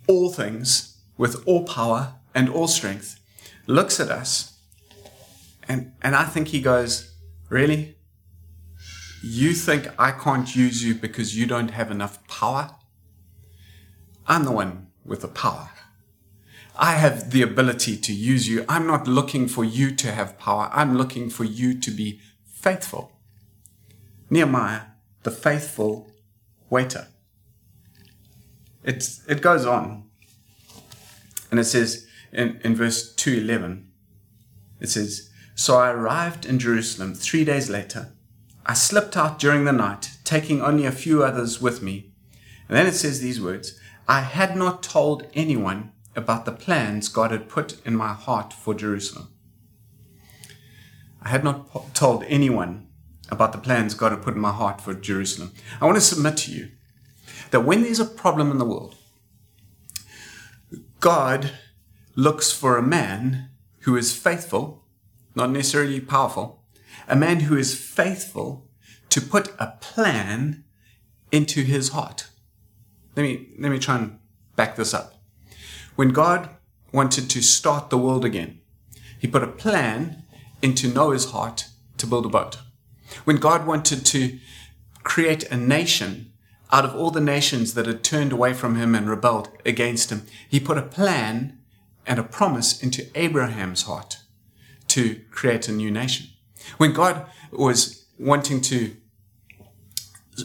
all 0.06 0.32
things 0.32 0.98
with 1.16 1.42
all 1.46 1.64
power 1.64 2.14
and 2.34 2.48
all 2.48 2.68
strength, 2.68 3.20
looks 3.66 4.00
at 4.00 4.10
us 4.10 4.54
and, 5.68 5.92
and 6.02 6.14
I 6.14 6.24
think 6.24 6.48
he 6.48 6.60
goes, 6.60 7.12
Really? 7.48 7.96
You 9.22 9.54
think 9.54 9.88
I 9.98 10.10
can't 10.10 10.54
use 10.54 10.84
you 10.84 10.94
because 10.94 11.36
you 11.36 11.46
don't 11.46 11.70
have 11.70 11.90
enough 11.90 12.26
power? 12.26 12.70
I'm 14.26 14.44
the 14.44 14.52
one 14.52 14.88
with 15.04 15.22
the 15.22 15.28
power. 15.28 15.70
I 16.76 16.94
have 16.94 17.30
the 17.30 17.42
ability 17.42 17.96
to 17.98 18.12
use 18.12 18.48
you. 18.48 18.64
I'm 18.68 18.86
not 18.86 19.06
looking 19.06 19.46
for 19.46 19.64
you 19.64 19.94
to 19.94 20.12
have 20.12 20.38
power. 20.38 20.70
I'm 20.72 20.96
looking 20.96 21.30
for 21.30 21.44
you 21.44 21.78
to 21.78 21.90
be 21.90 22.20
faithful. 22.44 23.12
Nehemiah, 24.28 24.82
the 25.22 25.30
faithful 25.30 26.10
waiter. 26.68 27.08
It's, 28.82 29.24
it 29.28 29.40
goes 29.40 29.64
on. 29.64 30.04
And 31.50 31.60
it 31.60 31.64
says 31.64 32.08
in, 32.32 32.60
in 32.64 32.74
verse 32.74 33.14
211, 33.14 33.88
it 34.80 34.88
says, 34.88 35.30
So 35.54 35.76
I 35.76 35.90
arrived 35.90 36.44
in 36.44 36.58
Jerusalem 36.58 37.14
three 37.14 37.44
days 37.44 37.70
later. 37.70 38.12
I 38.66 38.74
slipped 38.74 39.16
out 39.16 39.38
during 39.38 39.64
the 39.64 39.72
night 39.72 40.10
taking 40.24 40.60
only 40.60 40.86
a 40.86 40.92
few 40.92 41.22
others 41.22 41.60
with 41.60 41.82
me. 41.82 42.12
And 42.68 42.76
then 42.76 42.86
it 42.86 42.94
says 42.94 43.20
these 43.20 43.40
words 43.40 43.78
I 44.08 44.20
had 44.20 44.56
not 44.56 44.82
told 44.82 45.28
anyone 45.34 45.92
about 46.16 46.44
the 46.44 46.52
plans 46.52 47.08
God 47.08 47.30
had 47.30 47.48
put 47.48 47.84
in 47.84 47.96
my 47.96 48.12
heart 48.12 48.52
for 48.52 48.74
Jerusalem. 48.74 49.28
I 51.22 51.28
had 51.30 51.42
not 51.42 51.94
told 51.94 52.24
anyone 52.24 52.88
about 53.30 53.52
the 53.52 53.58
plans 53.58 53.94
God 53.94 54.12
had 54.12 54.22
put 54.22 54.34
in 54.34 54.40
my 54.40 54.52
heart 54.52 54.80
for 54.80 54.94
Jerusalem. 54.94 55.52
I 55.80 55.86
want 55.86 55.96
to 55.96 56.00
submit 56.02 56.36
to 56.38 56.52
you 56.52 56.70
that 57.50 57.60
when 57.60 57.82
there's 57.82 58.00
a 58.00 58.04
problem 58.04 58.50
in 58.50 58.58
the 58.58 58.64
world, 58.64 58.96
God 61.00 61.52
looks 62.14 62.52
for 62.52 62.76
a 62.76 62.82
man 62.82 63.50
who 63.80 63.96
is 63.96 64.16
faithful, 64.16 64.84
not 65.34 65.50
necessarily 65.50 66.00
powerful, 66.00 66.62
a 67.08 67.16
man 67.16 67.40
who 67.40 67.56
is 67.56 67.78
faithful 67.78 68.68
to 69.10 69.20
put 69.20 69.52
a 69.58 69.76
plan 69.80 70.64
into 71.30 71.62
his 71.62 71.90
heart. 71.90 72.28
Let 73.16 73.22
me, 73.22 73.48
let 73.58 73.70
me 73.70 73.78
try 73.78 73.96
and 73.96 74.18
back 74.56 74.76
this 74.76 74.94
up. 74.94 75.14
When 75.96 76.08
God 76.08 76.50
wanted 76.92 77.30
to 77.30 77.42
start 77.42 77.90
the 77.90 77.98
world 77.98 78.24
again, 78.24 78.60
he 79.18 79.28
put 79.28 79.44
a 79.44 79.48
plan 79.48 80.24
into 80.60 80.88
Noah's 80.88 81.30
heart 81.30 81.66
to 81.98 82.06
build 82.06 82.26
a 82.26 82.28
boat. 82.28 82.58
When 83.24 83.36
God 83.36 83.66
wanted 83.66 84.04
to 84.06 84.38
create 85.04 85.44
a 85.44 85.56
nation 85.56 86.32
out 86.72 86.84
of 86.84 86.94
all 86.96 87.10
the 87.10 87.20
nations 87.20 87.74
that 87.74 87.86
had 87.86 88.02
turned 88.02 88.32
away 88.32 88.54
from 88.54 88.74
him 88.74 88.94
and 88.94 89.08
rebelled 89.08 89.50
against 89.64 90.10
him, 90.10 90.26
he 90.48 90.58
put 90.58 90.78
a 90.78 90.82
plan 90.82 91.58
and 92.06 92.18
a 92.18 92.24
promise 92.24 92.82
into 92.82 93.06
Abraham's 93.14 93.82
heart 93.82 94.18
to 94.88 95.20
create 95.30 95.68
a 95.68 95.72
new 95.72 95.90
nation. 95.90 96.26
When 96.76 96.92
God 96.92 97.26
was 97.52 98.06
wanting 98.18 98.60
to 98.62 98.96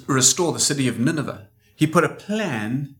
restore 0.06 0.54
the 0.54 0.60
city 0.60 0.88
of 0.88 1.00
Nineveh, 1.00 1.48
he 1.76 1.88
put 1.88 2.04
a 2.04 2.10
plan 2.10 2.96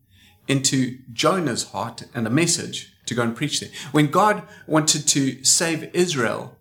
into 0.50 0.98
Jonah's 1.14 1.70
heart 1.70 2.04
and 2.14 2.28
a 2.28 2.32
message 2.32 2.94
to 3.06 3.16
go 3.16 3.22
and 3.22 3.36
preach 3.36 3.62
there. 3.62 3.70
When 3.92 4.08
God 4.08 4.44
wanted 4.68 5.08
to 5.10 5.44
save 5.46 5.90
Israel, 5.94 6.58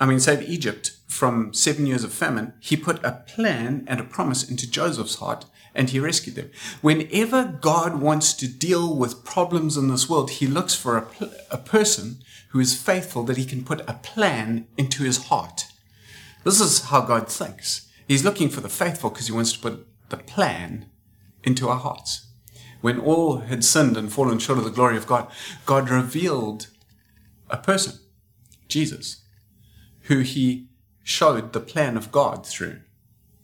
I 0.00 0.06
mean, 0.06 0.20
save 0.20 0.48
Egypt 0.48 0.96
from 1.08 1.52
seven 1.52 1.86
years 1.86 2.04
of 2.04 2.12
famine, 2.12 2.54
he 2.60 2.76
put 2.76 3.04
a 3.04 3.22
plan 3.26 3.84
and 3.86 4.00
a 4.00 4.04
promise 4.04 4.48
into 4.48 4.70
Joseph's 4.70 5.16
heart 5.16 5.44
and 5.74 5.90
he 5.90 5.98
rescued 5.98 6.36
them. 6.36 6.50
Whenever 6.80 7.58
God 7.60 8.00
wants 8.00 8.32
to 8.34 8.46
deal 8.46 8.96
with 8.96 9.24
problems 9.24 9.76
in 9.76 9.88
this 9.88 10.08
world, 10.08 10.30
he 10.30 10.46
looks 10.46 10.74
for 10.74 10.96
a, 10.96 11.06
a 11.50 11.58
person 11.58 12.22
who 12.50 12.60
is 12.60 12.80
faithful 12.80 13.24
that 13.24 13.36
he 13.36 13.44
can 13.44 13.64
put 13.64 13.80
a 13.88 13.94
plan 13.94 14.68
into 14.76 15.02
his 15.02 15.26
heart. 15.26 15.66
This 16.44 16.60
is 16.60 16.84
how 16.84 17.00
God 17.00 17.28
thinks. 17.28 17.90
He's 18.06 18.24
looking 18.24 18.48
for 18.48 18.60
the 18.60 18.68
faithful 18.68 19.10
because 19.10 19.26
he 19.26 19.32
wants 19.32 19.52
to 19.52 19.58
put 19.58 19.86
the 20.10 20.18
plan 20.18 20.86
into 21.42 21.68
our 21.68 21.78
hearts. 21.78 22.28
When 22.84 23.00
all 23.00 23.38
had 23.38 23.64
sinned 23.64 23.96
and 23.96 24.12
fallen 24.12 24.38
short 24.38 24.58
of 24.58 24.64
the 24.66 24.70
glory 24.70 24.98
of 24.98 25.06
God, 25.06 25.32
God 25.64 25.88
revealed 25.88 26.66
a 27.48 27.56
person, 27.56 27.98
Jesus, 28.68 29.22
who 30.02 30.18
he 30.18 30.68
showed 31.02 31.54
the 31.54 31.60
plan 31.60 31.96
of 31.96 32.12
God 32.12 32.46
through 32.46 32.80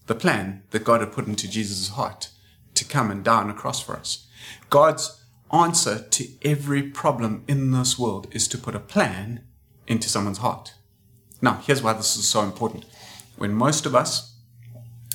the 0.08 0.14
plan 0.14 0.64
that 0.72 0.84
God 0.84 1.00
had 1.00 1.12
put 1.12 1.26
into 1.26 1.48
Jesus' 1.48 1.88
heart 1.88 2.28
to 2.74 2.84
come 2.84 3.10
and 3.10 3.24
die 3.24 3.40
on 3.40 3.48
a 3.48 3.54
cross 3.54 3.80
for 3.80 3.96
us. 3.96 4.26
God's 4.68 5.24
answer 5.50 6.00
to 6.10 6.28
every 6.42 6.82
problem 6.82 7.42
in 7.48 7.70
this 7.70 7.98
world 7.98 8.26
is 8.32 8.46
to 8.48 8.58
put 8.58 8.74
a 8.74 8.78
plan 8.78 9.42
into 9.86 10.10
someone's 10.10 10.44
heart. 10.44 10.74
Now, 11.40 11.62
here's 11.64 11.82
why 11.82 11.94
this 11.94 12.14
is 12.14 12.28
so 12.28 12.42
important. 12.42 12.84
When 13.38 13.54
most 13.54 13.86
of 13.86 13.94
us 13.94 14.34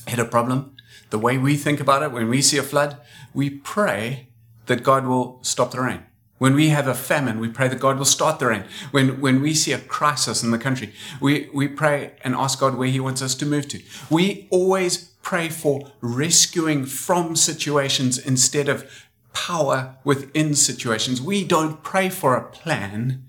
hit 0.07 0.17
a 0.17 0.25
problem, 0.25 0.74
the 1.15 1.19
way 1.19 1.37
we 1.37 1.55
think 1.55 1.79
about 1.79 2.03
it, 2.03 2.11
when 2.11 2.27
we 2.27 2.41
see 2.41 2.57
a 2.57 2.61
flood, 2.61 2.97
we 3.33 3.49
pray 3.49 4.27
that 4.65 4.83
God 4.83 5.07
will 5.07 5.39
stop 5.43 5.71
the 5.71 5.79
rain. 5.79 6.03
When 6.39 6.53
we 6.55 6.67
have 6.67 6.89
a 6.89 6.93
famine, 6.93 7.39
we 7.39 7.47
pray 7.47 7.69
that 7.69 7.79
God 7.79 7.97
will 7.97 8.03
start 8.17 8.37
the 8.39 8.47
rain. 8.47 8.65
When, 8.91 9.21
when 9.21 9.41
we 9.41 9.53
see 9.53 9.71
a 9.71 9.79
crisis 9.79 10.43
in 10.43 10.51
the 10.51 10.57
country, 10.57 10.91
we, 11.21 11.49
we 11.53 11.69
pray 11.69 12.11
and 12.25 12.35
ask 12.35 12.59
God 12.59 12.75
where 12.75 12.89
He 12.89 12.99
wants 12.99 13.21
us 13.21 13.33
to 13.35 13.45
move 13.45 13.69
to. 13.69 13.81
We 14.09 14.49
always 14.51 14.97
pray 15.21 15.47
for 15.47 15.89
rescuing 16.01 16.85
from 16.85 17.37
situations 17.37 18.17
instead 18.17 18.67
of 18.67 19.07
power 19.31 19.95
within 20.03 20.53
situations. 20.53 21.21
We 21.21 21.45
don't 21.45 21.81
pray 21.81 22.09
for 22.09 22.35
a 22.35 22.43
plan. 22.43 23.23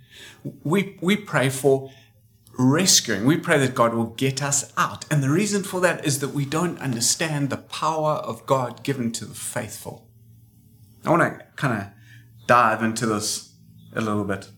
We, 0.64 0.98
we 1.00 1.14
pray 1.14 1.50
for 1.50 1.92
rescuing. 2.58 3.24
We 3.24 3.36
pray 3.36 3.58
that 3.58 3.74
God 3.74 3.94
will 3.94 4.06
get 4.06 4.42
us 4.42 4.72
out. 4.76 5.04
And 5.10 5.22
the 5.22 5.30
reason 5.30 5.62
for 5.62 5.80
that 5.80 6.04
is 6.04 6.20
that 6.20 6.28
we 6.28 6.44
don't 6.44 6.78
understand 6.78 7.50
the 7.50 7.56
power 7.56 8.14
of 8.14 8.46
God 8.46 8.82
given 8.82 9.12
to 9.12 9.24
the 9.24 9.34
faithful. 9.34 10.08
I 11.04 11.10
want 11.10 11.22
to 11.22 11.44
kind 11.56 11.82
of 11.82 11.88
dive 12.46 12.82
into 12.82 13.06
this 13.06 13.54
a 13.94 14.00
little 14.00 14.24
bit. 14.24 14.48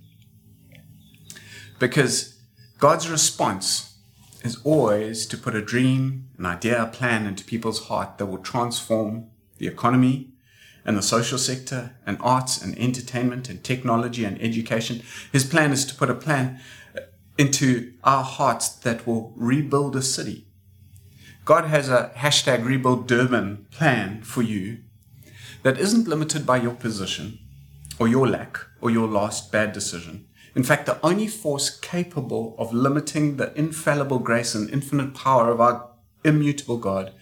Because 1.79 2.41
God's 2.79 3.11
response 3.11 3.99
is 4.43 4.61
always 4.65 5.27
to 5.27 5.37
put 5.37 5.55
a 5.55 5.63
dream, 5.63 6.29
an 6.39 6.47
idea, 6.47 6.83
a 6.83 6.87
plan 6.87 7.27
into 7.27 7.45
people's 7.45 7.87
heart 7.87 8.19
that 8.19 8.27
will 8.27 8.39
transform 8.39 9.27
the 9.59 9.67
economy 9.67 10.33
and 10.85 10.97
the 10.97 11.03
social 11.03 11.39
sector 11.39 11.97
and 12.07 12.17
arts 12.21 12.63
and 12.63 12.79
entertainment 12.79 13.49
and 13.49 13.63
technology 13.63 14.25
and 14.25 14.41
education. 14.41 15.03
His 15.33 15.45
plan 15.45 15.73
is 15.73 15.85
to 15.87 15.95
put 15.95 16.09
a 16.09 16.15
plan 16.15 16.61
into 17.39 17.95
our 18.03 18.25
hearts 18.25 18.69
that 18.69 19.07
will 19.07 19.33
rebuild 19.37 19.95
a 19.97 20.03
city. 20.03 20.47
God 21.45 21.65
has 21.65 21.89
a 21.89 22.13
hashtag 22.17 22.65
rebuild 22.65 23.07
Durban 23.07 23.67
plan 23.71 24.23
for 24.23 24.43
you 24.43 24.79
that 25.63 25.79
isn't 25.79 26.09
limited 26.09 26.45
by 26.45 26.59
your 26.59 26.75
position 26.75 27.39
or 27.99 28.09
your 28.09 28.29
lack 28.29 28.59
or 28.81 28.91
your 28.91 29.09
last 29.09 29.51
bad 29.51 29.73
decision. 29.73 30.27
In 30.55 30.65
fact, 30.65 30.87
the 30.87 30.99
only 31.07 31.29
force 31.29 31.71
capable 31.71 32.57
of 32.59 32.75
limiting 32.75 33.37
the 33.37 33.57
infallible 33.57 34.19
grace 34.19 34.55
and 34.55 34.69
infinite 34.69 35.15
power 35.15 35.51
of 35.51 35.61
our 35.61 35.89
immutable 36.25 36.79
God 36.79 37.13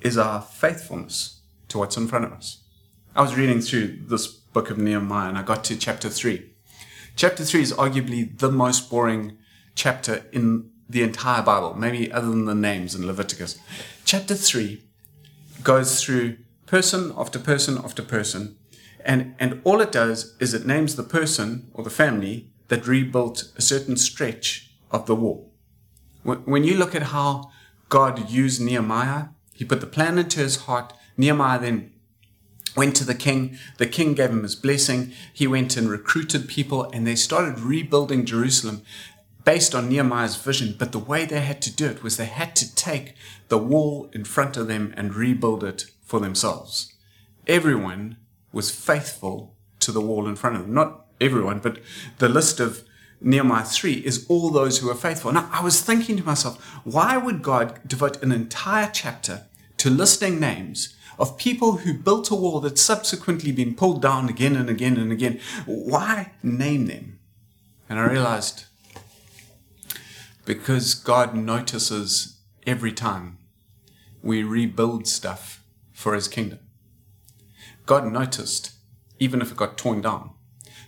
is 0.00 0.16
our 0.16 0.40
faithfulness 0.40 1.40
to 1.68 1.78
what's 1.78 1.96
in 1.96 2.06
front 2.06 2.24
of 2.24 2.32
us. 2.32 2.62
I 3.16 3.22
was 3.22 3.34
reading 3.34 3.60
through 3.60 3.98
this 4.08 4.26
book 4.26 4.70
of 4.70 4.78
Nehemiah 4.78 5.28
and 5.28 5.38
I 5.38 5.42
got 5.42 5.64
to 5.64 5.76
chapter 5.76 6.08
3. 6.08 6.53
Chapter 7.16 7.44
3 7.44 7.60
is 7.62 7.72
arguably 7.72 8.38
the 8.38 8.50
most 8.50 8.90
boring 8.90 9.38
chapter 9.74 10.24
in 10.32 10.70
the 10.88 11.02
entire 11.02 11.42
Bible, 11.42 11.74
maybe 11.74 12.10
other 12.12 12.28
than 12.28 12.44
the 12.44 12.54
names 12.54 12.94
in 12.94 13.06
Leviticus. 13.06 13.58
Chapter 14.04 14.34
3 14.34 14.82
goes 15.62 16.02
through 16.02 16.36
person 16.66 17.12
after 17.16 17.38
person 17.38 17.78
after 17.78 18.02
person 18.02 18.56
and, 19.04 19.34
and 19.38 19.60
all 19.64 19.80
it 19.80 19.92
does 19.92 20.34
is 20.40 20.54
it 20.54 20.66
names 20.66 20.96
the 20.96 21.02
person 21.02 21.70
or 21.74 21.84
the 21.84 21.90
family 21.90 22.50
that 22.68 22.86
rebuilt 22.86 23.52
a 23.56 23.62
certain 23.62 23.96
stretch 23.96 24.72
of 24.90 25.06
the 25.06 25.14
wall. 25.14 25.52
When 26.22 26.64
you 26.64 26.76
look 26.76 26.94
at 26.94 27.02
how 27.02 27.50
God 27.90 28.30
used 28.30 28.62
Nehemiah, 28.62 29.26
he 29.52 29.64
put 29.64 29.80
the 29.80 29.86
plan 29.86 30.16
into 30.16 30.40
his 30.40 30.56
heart. 30.62 30.94
Nehemiah 31.18 31.60
then 31.60 31.92
went 32.76 32.96
to 32.96 33.04
the 33.04 33.14
king. 33.14 33.58
The 33.78 33.86
king 33.86 34.14
gave 34.14 34.30
him 34.30 34.42
his 34.42 34.56
blessing. 34.56 35.12
He 35.32 35.46
went 35.46 35.76
and 35.76 35.88
recruited 35.88 36.48
people 36.48 36.90
and 36.92 37.06
they 37.06 37.14
started 37.14 37.60
rebuilding 37.60 38.24
Jerusalem 38.24 38.82
based 39.44 39.74
on 39.74 39.88
Nehemiah's 39.88 40.36
vision. 40.36 40.74
But 40.78 40.92
the 40.92 40.98
way 40.98 41.24
they 41.24 41.40
had 41.40 41.60
to 41.62 41.74
do 41.74 41.86
it 41.86 42.02
was 42.02 42.16
they 42.16 42.26
had 42.26 42.56
to 42.56 42.74
take 42.74 43.14
the 43.48 43.58
wall 43.58 44.08
in 44.12 44.24
front 44.24 44.56
of 44.56 44.68
them 44.68 44.92
and 44.96 45.14
rebuild 45.14 45.62
it 45.62 45.86
for 46.02 46.20
themselves. 46.20 46.92
Everyone 47.46 48.16
was 48.52 48.70
faithful 48.70 49.54
to 49.80 49.92
the 49.92 50.00
wall 50.00 50.26
in 50.26 50.36
front 50.36 50.56
of 50.56 50.62
them. 50.62 50.74
Not 50.74 51.06
everyone, 51.20 51.58
but 51.58 51.78
the 52.18 52.28
list 52.28 52.60
of 52.60 52.84
Nehemiah 53.20 53.64
3 53.64 53.94
is 53.94 54.26
all 54.28 54.50
those 54.50 54.78
who 54.78 54.90
are 54.90 54.94
faithful. 54.94 55.32
Now, 55.32 55.48
I 55.52 55.62
was 55.62 55.80
thinking 55.80 56.16
to 56.16 56.24
myself, 56.24 56.62
why 56.84 57.16
would 57.16 57.42
God 57.42 57.80
devote 57.86 58.22
an 58.22 58.32
entire 58.32 58.90
chapter 58.92 59.46
to 59.78 59.90
listing 59.90 60.40
names 60.40 60.94
of 61.18 61.38
people 61.38 61.78
who 61.78 61.94
built 61.94 62.30
a 62.30 62.34
wall 62.34 62.60
that's 62.60 62.80
subsequently 62.80 63.52
been 63.52 63.74
pulled 63.74 64.02
down 64.02 64.28
again 64.28 64.56
and 64.56 64.68
again 64.68 64.96
and 64.96 65.12
again? 65.12 65.40
Why 65.66 66.32
name 66.42 66.86
them? 66.86 67.18
And 67.88 67.98
I 67.98 68.04
realized 68.06 68.64
because 70.44 70.94
God 70.94 71.34
notices 71.34 72.38
every 72.66 72.92
time 72.92 73.38
we 74.22 74.42
rebuild 74.42 75.06
stuff 75.06 75.62
for 75.92 76.14
his 76.14 76.28
kingdom. 76.28 76.58
God 77.86 78.10
noticed, 78.10 78.72
even 79.18 79.40
if 79.40 79.50
it 79.50 79.56
got 79.56 79.76
torn 79.76 80.00
down. 80.00 80.33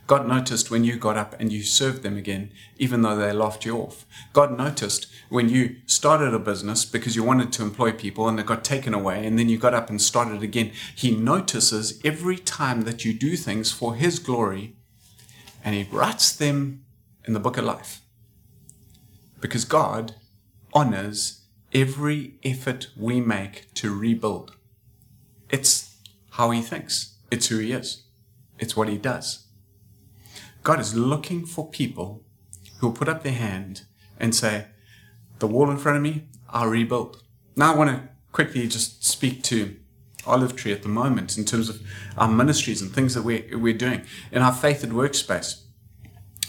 God 0.06 0.28
noticed 0.28 0.70
when 0.70 0.84
you 0.84 0.96
got 0.96 1.16
up 1.16 1.34
and 1.40 1.52
you 1.52 1.62
served 1.62 2.02
them 2.02 2.16
again, 2.16 2.52
even 2.78 3.02
though 3.02 3.16
they 3.16 3.32
laughed 3.32 3.64
you 3.64 3.76
off. 3.78 4.06
God 4.32 4.56
noticed 4.56 5.08
when 5.28 5.48
you 5.48 5.76
started 5.86 6.32
a 6.32 6.38
business 6.38 6.84
because 6.84 7.16
you 7.16 7.24
wanted 7.24 7.52
to 7.54 7.62
employ 7.62 7.90
people 7.92 8.28
and 8.28 8.38
it 8.38 8.46
got 8.46 8.62
taken 8.62 8.94
away 8.94 9.26
and 9.26 9.38
then 9.38 9.48
you 9.48 9.58
got 9.58 9.74
up 9.74 9.90
and 9.90 10.00
started 10.00 10.42
again. 10.42 10.70
He 10.94 11.16
notices 11.16 12.00
every 12.04 12.36
time 12.36 12.82
that 12.82 13.04
you 13.04 13.12
do 13.12 13.36
things 13.36 13.72
for 13.72 13.96
His 13.96 14.18
glory 14.18 14.76
and 15.64 15.74
He 15.74 15.88
writes 15.90 16.32
them 16.32 16.84
in 17.24 17.32
the 17.32 17.40
book 17.40 17.58
of 17.58 17.64
life. 17.64 18.00
Because 19.40 19.64
God 19.64 20.14
honors 20.72 21.42
every 21.72 22.34
effort 22.44 22.88
we 22.96 23.20
make 23.20 23.72
to 23.74 23.94
rebuild. 23.94 24.56
It's 25.50 25.96
how 26.30 26.50
he 26.50 26.60
thinks. 26.60 27.16
It's 27.30 27.48
who 27.48 27.58
he 27.58 27.72
is. 27.72 28.02
It's 28.58 28.76
what 28.76 28.88
he 28.88 28.98
does. 28.98 29.45
God 30.66 30.80
is 30.80 30.96
looking 30.96 31.46
for 31.46 31.70
people 31.70 32.24
who 32.78 32.88
will 32.88 32.92
put 32.96 33.08
up 33.08 33.22
their 33.22 33.30
hand 33.30 33.82
and 34.18 34.34
say, 34.34 34.66
the 35.38 35.46
wall 35.46 35.70
in 35.70 35.76
front 35.76 35.96
of 35.96 36.02
me, 36.02 36.26
I'll 36.50 36.66
rebuild. 36.66 37.22
Now 37.54 37.72
I 37.72 37.76
want 37.76 37.90
to 37.90 38.08
quickly 38.32 38.66
just 38.66 39.04
speak 39.04 39.44
to 39.44 39.76
Olive 40.26 40.56
Tree 40.56 40.72
at 40.72 40.82
the 40.82 40.88
moment 40.88 41.38
in 41.38 41.44
terms 41.44 41.68
of 41.68 41.80
our 42.18 42.26
ministries 42.26 42.82
and 42.82 42.92
things 42.92 43.14
that 43.14 43.22
we're, 43.22 43.56
we're 43.56 43.78
doing. 43.78 44.04
In 44.32 44.42
our 44.42 44.52
faith 44.52 44.82
at 44.82 44.90
workspace, 44.90 45.62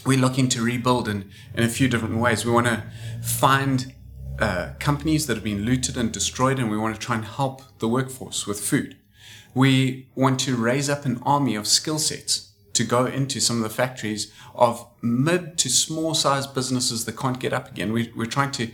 we're 0.04 0.18
looking 0.18 0.48
to 0.48 0.64
rebuild 0.64 1.08
in, 1.08 1.30
in 1.54 1.62
a 1.62 1.68
few 1.68 1.86
different 1.86 2.16
ways. 2.16 2.44
We 2.44 2.50
want 2.50 2.66
to 2.66 2.82
find 3.22 3.94
uh, 4.40 4.70
companies 4.80 5.28
that 5.28 5.36
have 5.36 5.44
been 5.44 5.62
looted 5.64 5.96
and 5.96 6.10
destroyed, 6.10 6.58
and 6.58 6.68
we 6.68 6.76
want 6.76 6.92
to 6.92 7.00
try 7.00 7.14
and 7.14 7.24
help 7.24 7.62
the 7.78 7.86
workforce 7.86 8.48
with 8.48 8.58
food. 8.58 8.96
We 9.54 10.08
want 10.16 10.40
to 10.40 10.56
raise 10.56 10.90
up 10.90 11.04
an 11.04 11.22
army 11.22 11.54
of 11.54 11.68
skill 11.68 12.00
sets 12.00 12.47
to 12.78 12.84
go 12.84 13.06
into 13.06 13.40
some 13.40 13.56
of 13.56 13.62
the 13.64 13.74
factories 13.74 14.32
of 14.54 14.86
mid 15.02 15.58
to 15.58 15.68
small 15.68 16.14
sized 16.14 16.54
businesses 16.54 17.04
that 17.04 17.16
can't 17.16 17.40
get 17.40 17.52
up 17.52 17.68
again. 17.70 17.92
We, 17.92 18.12
we're 18.16 18.26
trying 18.26 18.52
to 18.52 18.70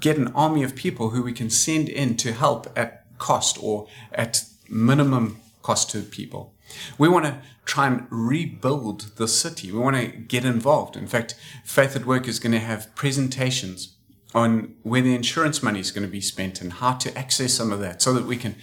get 0.00 0.16
an 0.16 0.28
army 0.28 0.62
of 0.62 0.74
people 0.74 1.10
who 1.10 1.22
we 1.22 1.32
can 1.32 1.50
send 1.50 1.88
in 1.88 2.16
to 2.16 2.32
help 2.32 2.66
at 2.74 3.04
cost 3.18 3.62
or 3.62 3.88
at 4.12 4.44
minimum 4.68 5.38
cost 5.62 5.90
to 5.90 6.00
people. 6.00 6.54
We 6.96 7.08
want 7.08 7.26
to 7.26 7.42
try 7.66 7.86
and 7.86 8.06
rebuild 8.10 9.12
the 9.16 9.28
city. 9.28 9.70
We 9.70 9.78
want 9.78 9.96
to 9.96 10.06
get 10.06 10.44
involved. 10.44 10.96
In 10.96 11.06
fact, 11.06 11.34
Faith 11.64 11.94
at 11.94 12.06
Work 12.06 12.26
is 12.26 12.38
going 12.38 12.52
to 12.52 12.58
have 12.58 12.94
presentations 12.94 13.96
on 14.34 14.74
where 14.82 15.02
the 15.02 15.14
insurance 15.14 15.62
money 15.62 15.80
is 15.80 15.90
going 15.90 16.06
to 16.06 16.10
be 16.10 16.20
spent 16.20 16.60
and 16.62 16.74
how 16.74 16.94
to 16.94 17.16
access 17.16 17.52
some 17.52 17.70
of 17.70 17.80
that 17.80 18.00
so 18.00 18.12
that 18.14 18.24
we 18.24 18.36
can 18.36 18.56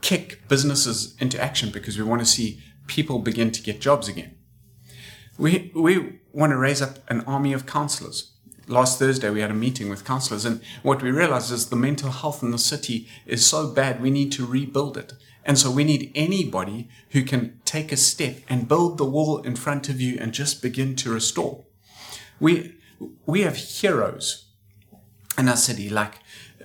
kick 0.00 0.46
businesses 0.48 1.16
into 1.20 1.40
action 1.40 1.70
because 1.70 1.98
we 1.98 2.04
want 2.04 2.20
to 2.20 2.26
see 2.26 2.60
people 2.90 3.18
begin 3.18 3.50
to 3.52 3.62
get 3.62 3.80
jobs 3.80 4.08
again. 4.08 4.36
We, 5.38 5.72
we 5.74 6.20
want 6.32 6.50
to 6.50 6.58
raise 6.58 6.82
up 6.82 6.98
an 7.08 7.22
army 7.22 7.52
of 7.54 7.64
counselors 7.64 8.30
last 8.70 8.98
Thursday 8.98 9.28
we 9.30 9.40
had 9.40 9.50
a 9.50 9.54
meeting 9.54 9.88
with 9.88 10.04
counselors, 10.04 10.44
and 10.44 10.60
what 10.82 11.02
we 11.02 11.10
realized 11.10 11.52
is 11.52 11.68
the 11.68 11.76
mental 11.76 12.10
health 12.10 12.42
in 12.42 12.50
the 12.50 12.58
city 12.58 13.08
is 13.26 13.44
so 13.44 13.68
bad 13.68 14.00
we 14.00 14.10
need 14.10 14.32
to 14.32 14.46
rebuild 14.46 14.96
it. 14.96 15.12
And 15.44 15.58
so 15.58 15.70
we 15.70 15.84
need 15.84 16.12
anybody 16.14 16.88
who 17.10 17.22
can 17.22 17.60
take 17.64 17.92
a 17.92 17.96
step 17.96 18.36
and 18.48 18.68
build 18.68 18.98
the 18.98 19.04
wall 19.04 19.38
in 19.38 19.56
front 19.56 19.88
of 19.88 20.00
you 20.00 20.18
and 20.20 20.32
just 20.32 20.62
begin 20.62 20.94
to 20.96 21.12
restore. 21.12 21.64
We 22.38 22.76
we 23.26 23.40
have 23.42 23.56
heroes 23.56 24.46
in 25.38 25.48
our 25.48 25.56
city 25.56 25.88
like 25.88 26.16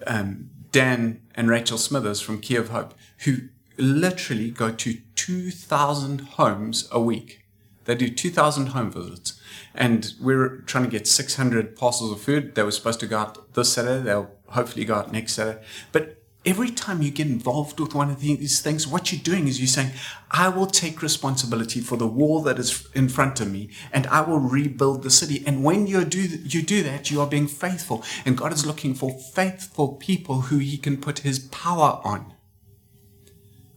um, 0.06 0.50
Dan 0.72 1.22
and 1.34 1.50
Rachel 1.50 1.78
Smithers 1.78 2.20
from 2.20 2.42
Key 2.42 2.58
of 2.58 2.70
Hope 2.70 2.94
who 3.20 3.50
literally 3.78 4.52
go 4.52 4.72
to 4.72 4.98
2,000 5.16 6.22
homes 6.22 6.88
a 6.92 7.00
week. 7.00 7.46
They 7.86 7.96
do 7.96 8.10
2,000 8.10 8.68
home 8.68 8.92
visits 8.92 9.40
and 9.74 10.14
we're 10.20 10.62
trying 10.62 10.86
to 10.86 10.90
get 10.90 11.08
600 11.08 11.76
parcels 11.76 12.12
of 12.12 12.22
food. 12.22 12.56
They 12.56 12.64
were 12.64 12.72
supposed 12.72 13.00
to 13.02 13.08
go 13.08 13.20
out 13.20 13.54
this 13.54 13.74
Saturday. 13.74 14.04
They'll 14.04 14.32
hopefully 14.48 14.86
go 14.86 14.96
out 14.96 15.12
next 15.12 15.34
Saturday. 15.34 15.64
But 15.92 16.24
every 16.46 16.70
time 16.72 17.02
you 17.02 17.12
get 17.12 17.28
involved 17.28 17.80
with 17.80 17.94
one 17.94 18.10
of 18.10 18.22
these 18.22 18.62
things, 18.62 18.88
what 18.88 19.12
you're 19.12 19.22
doing 19.22 19.48
is 19.48 19.60
you're 19.60 19.68
saying, 19.68 19.92
I 20.32 20.50
will 20.50 20.68
take 20.68 21.02
responsibility 21.02 21.80
for 21.80 21.96
the 21.96 22.08
wall 22.08 22.42
that 22.44 22.58
is 22.58 22.88
in 22.94 23.10
front 23.10 23.40
of 23.40 23.52
me 23.52 23.70
and 23.92 24.08
I 24.08 24.22
will 24.22 24.40
rebuild 24.40 25.04
the 25.04 25.12
city. 25.12 25.44
And 25.46 25.64
when 25.64 25.86
you 25.86 26.04
do, 26.06 26.22
you 26.22 26.62
do 26.64 26.82
that, 26.84 27.12
you 27.12 27.22
are 27.22 27.28
being 27.28 27.48
faithful. 27.48 28.04
And 28.26 28.38
God 28.38 28.54
is 28.54 28.66
looking 28.66 28.96
for 28.96 29.12
faithful 29.12 29.90
people 29.94 30.42
who 30.42 30.58
he 30.58 30.78
can 30.78 30.98
put 30.98 31.20
his 31.20 31.40
power 31.40 32.00
on. 32.04 32.35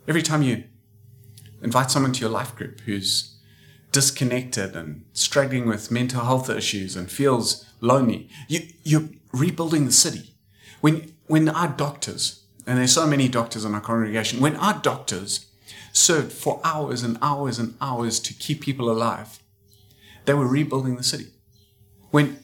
Every 0.08 0.22
time 0.22 0.40
you 0.40 0.64
invite 1.62 1.90
someone 1.90 2.12
to 2.12 2.20
your 2.20 2.30
life 2.30 2.56
group 2.56 2.80
who's 2.80 3.36
disconnected 3.92 4.74
and 4.74 5.04
struggling 5.12 5.68
with 5.68 5.90
mental 5.90 6.24
health 6.24 6.48
issues 6.48 6.96
and 6.96 7.10
feels 7.10 7.66
lonely, 7.82 8.30
you, 8.48 8.68
you're 8.84 9.10
rebuilding 9.34 9.84
the 9.84 9.92
city. 9.92 10.34
When, 10.80 11.14
when 11.26 11.50
our 11.50 11.68
doctors, 11.68 12.44
and 12.66 12.78
there's 12.78 12.94
so 12.94 13.06
many 13.06 13.28
doctors 13.28 13.66
in 13.66 13.74
our 13.74 13.82
congregation, 13.82 14.40
when 14.40 14.56
our 14.56 14.80
doctors 14.80 15.46
served 15.92 16.32
for 16.32 16.58
hours 16.64 17.02
and 17.02 17.18
hours 17.20 17.58
and 17.58 17.76
hours 17.78 18.18
to 18.20 18.32
keep 18.32 18.62
people 18.62 18.90
alive, 18.90 19.42
they 20.24 20.32
were 20.32 20.46
rebuilding 20.46 20.96
the 20.96 21.02
city. 21.02 21.26
When, 22.10 22.42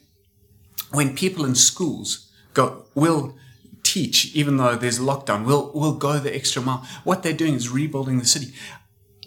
when 0.91 1.17
people 1.17 1.47
in 1.47 1.55
schools 1.55 2.31
go, 2.53 2.85
will 2.95 3.37
teach, 3.95 4.35
even 4.35 4.57
though 4.57 4.77
there's 4.77 4.99
lockdown, 4.99 5.45
we'll, 5.45 5.71
we'll 5.75 5.95
go 5.95 6.19
the 6.19 6.35
extra 6.35 6.61
mile. 6.61 6.87
What 7.05 7.23
they're 7.23 7.33
doing 7.33 7.55
is 7.55 7.69
rebuilding 7.69 8.19
the 8.19 8.27
city 8.27 8.53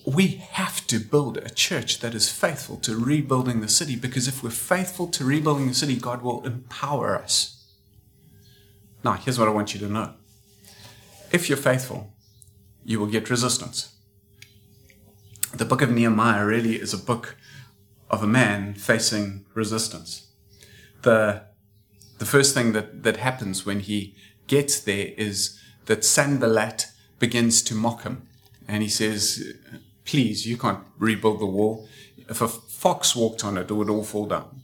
we 0.08 0.28
have 0.52 0.88
to 0.88 1.00
build 1.00 1.36
a 1.36 1.50
church 1.50 2.00
that 2.00 2.16
is 2.16 2.32
faithful 2.32 2.78
to 2.78 2.96
rebuilding 2.98 3.60
the 3.60 3.68
city 3.68 3.98
because 3.98 4.26
if 4.26 4.42
we're 4.42 4.50
faithful 4.50 5.06
to 5.06 5.26
rebuilding 5.26 5.68
the 5.68 5.74
city, 5.74 5.98
God 5.98 6.22
will 6.22 6.46
empower 6.46 7.18
us. 7.18 7.66
Now, 9.04 9.14
here's 9.14 9.38
what 9.38 9.50
I 9.50 9.52
want 9.52 9.74
you 9.74 9.82
to 9.82 9.90
know 9.90 10.14
if 11.34 11.50
you're 11.50 11.58
faithful, 11.58 12.14
you 12.86 13.02
will 13.02 13.08
get 13.08 13.30
resistance. 13.30 13.94
The 15.54 15.66
book 15.66 15.82
of 15.82 15.92
Nehemiah 15.92 16.46
really 16.46 16.76
is 16.76 16.94
a 16.94 16.98
book 16.98 17.36
of 18.10 18.24
a 18.24 18.28
man 18.28 18.76
facing 18.76 19.46
resistance. 19.54 20.32
The, 21.02 21.44
the 22.18 22.26
first 22.26 22.54
thing 22.54 22.72
that, 22.72 23.04
that 23.04 23.18
happens 23.18 23.66
when 23.66 23.82
he 23.82 24.16
gets 24.48 24.80
there 24.80 25.12
is 25.18 25.60
that 25.86 26.06
Sanballat 26.06 26.88
begins 27.20 27.62
to 27.64 27.76
mock 27.76 28.04
him. 28.04 28.28
And 28.68 28.84
he 28.84 28.90
says, 28.90 29.54
please, 30.06 30.46
you 30.46 30.58
can't 30.58 30.84
rebuild 30.98 31.40
the 31.40 31.46
wall. 31.46 31.88
If 32.30 32.42
a 32.42 32.48
fox 32.48 33.16
walked 33.16 33.44
on 33.44 33.58
it, 33.58 33.70
it 33.70 33.74
would 33.74 33.90
all 33.90 34.04
fall 34.04 34.26
down. 34.26 34.62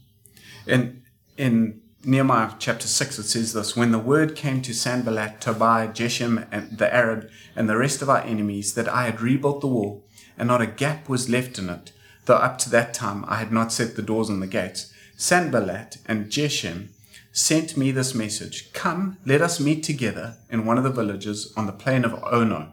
And 0.67 1.03
in 1.37 1.81
Nehemiah 2.03 2.51
chapter 2.59 2.87
6, 2.87 3.19
it 3.19 3.23
says 3.23 3.53
this 3.53 3.77
When 3.77 3.91
the 3.91 3.99
word 3.99 4.35
came 4.35 4.61
to 4.63 4.73
Sanballat, 4.73 5.39
Tobiah, 5.39 5.87
Geshem, 5.87 6.47
and 6.51 6.77
the 6.77 6.93
Arab, 6.93 7.29
and 7.55 7.69
the 7.69 7.77
rest 7.77 8.01
of 8.01 8.09
our 8.09 8.21
enemies 8.21 8.73
that 8.73 8.89
I 8.89 9.05
had 9.05 9.21
rebuilt 9.21 9.61
the 9.61 9.67
wall, 9.67 10.05
and 10.37 10.47
not 10.47 10.61
a 10.61 10.67
gap 10.67 11.07
was 11.07 11.29
left 11.29 11.57
in 11.57 11.69
it, 11.69 11.93
though 12.25 12.35
up 12.35 12.57
to 12.59 12.69
that 12.71 12.93
time 12.93 13.23
I 13.27 13.37
had 13.37 13.51
not 13.51 13.71
set 13.71 13.95
the 13.95 14.01
doors 14.01 14.29
and 14.29 14.41
the 14.41 14.47
gates, 14.47 14.91
Sanballat 15.15 15.97
and 16.05 16.25
Geshem 16.25 16.89
sent 17.33 17.75
me 17.75 17.91
this 17.91 18.13
message 18.13 18.71
Come, 18.73 19.17
let 19.25 19.41
us 19.41 19.59
meet 19.59 19.83
together 19.83 20.37
in 20.49 20.65
one 20.65 20.77
of 20.77 20.83
the 20.83 20.91
villages 20.91 21.51
on 21.57 21.65
the 21.65 21.73
plain 21.73 22.05
of 22.05 22.23
Ono. 22.23 22.71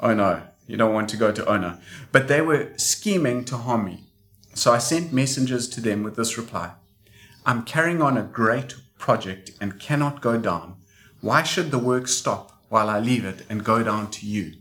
Ono, 0.00 0.42
you 0.66 0.76
don't 0.76 0.92
want 0.92 1.08
to 1.08 1.16
go 1.16 1.32
to 1.32 1.48
Ono. 1.50 1.78
But 2.12 2.28
they 2.28 2.42
were 2.42 2.72
scheming 2.76 3.44
to 3.46 3.56
harm 3.56 3.86
me. 3.86 4.04
So 4.52 4.72
I 4.72 4.78
sent 4.78 5.12
messengers 5.12 5.68
to 5.70 5.80
them 5.80 6.04
with 6.04 6.14
this 6.14 6.38
reply 6.38 6.72
I'm 7.46 7.64
carrying 7.64 8.00
on 8.00 8.16
a 8.16 8.22
great 8.22 8.76
project 8.98 9.50
and 9.60 9.80
cannot 9.80 10.22
go 10.22 10.38
down. 10.38 10.76
Why 11.20 11.42
should 11.42 11.70
the 11.70 11.78
work 11.78 12.06
stop 12.08 12.62
while 12.68 12.88
I 12.88 13.00
leave 13.00 13.24
it 13.24 13.44
and 13.50 13.64
go 13.64 13.82
down 13.82 14.10
to 14.12 14.26
you? 14.26 14.54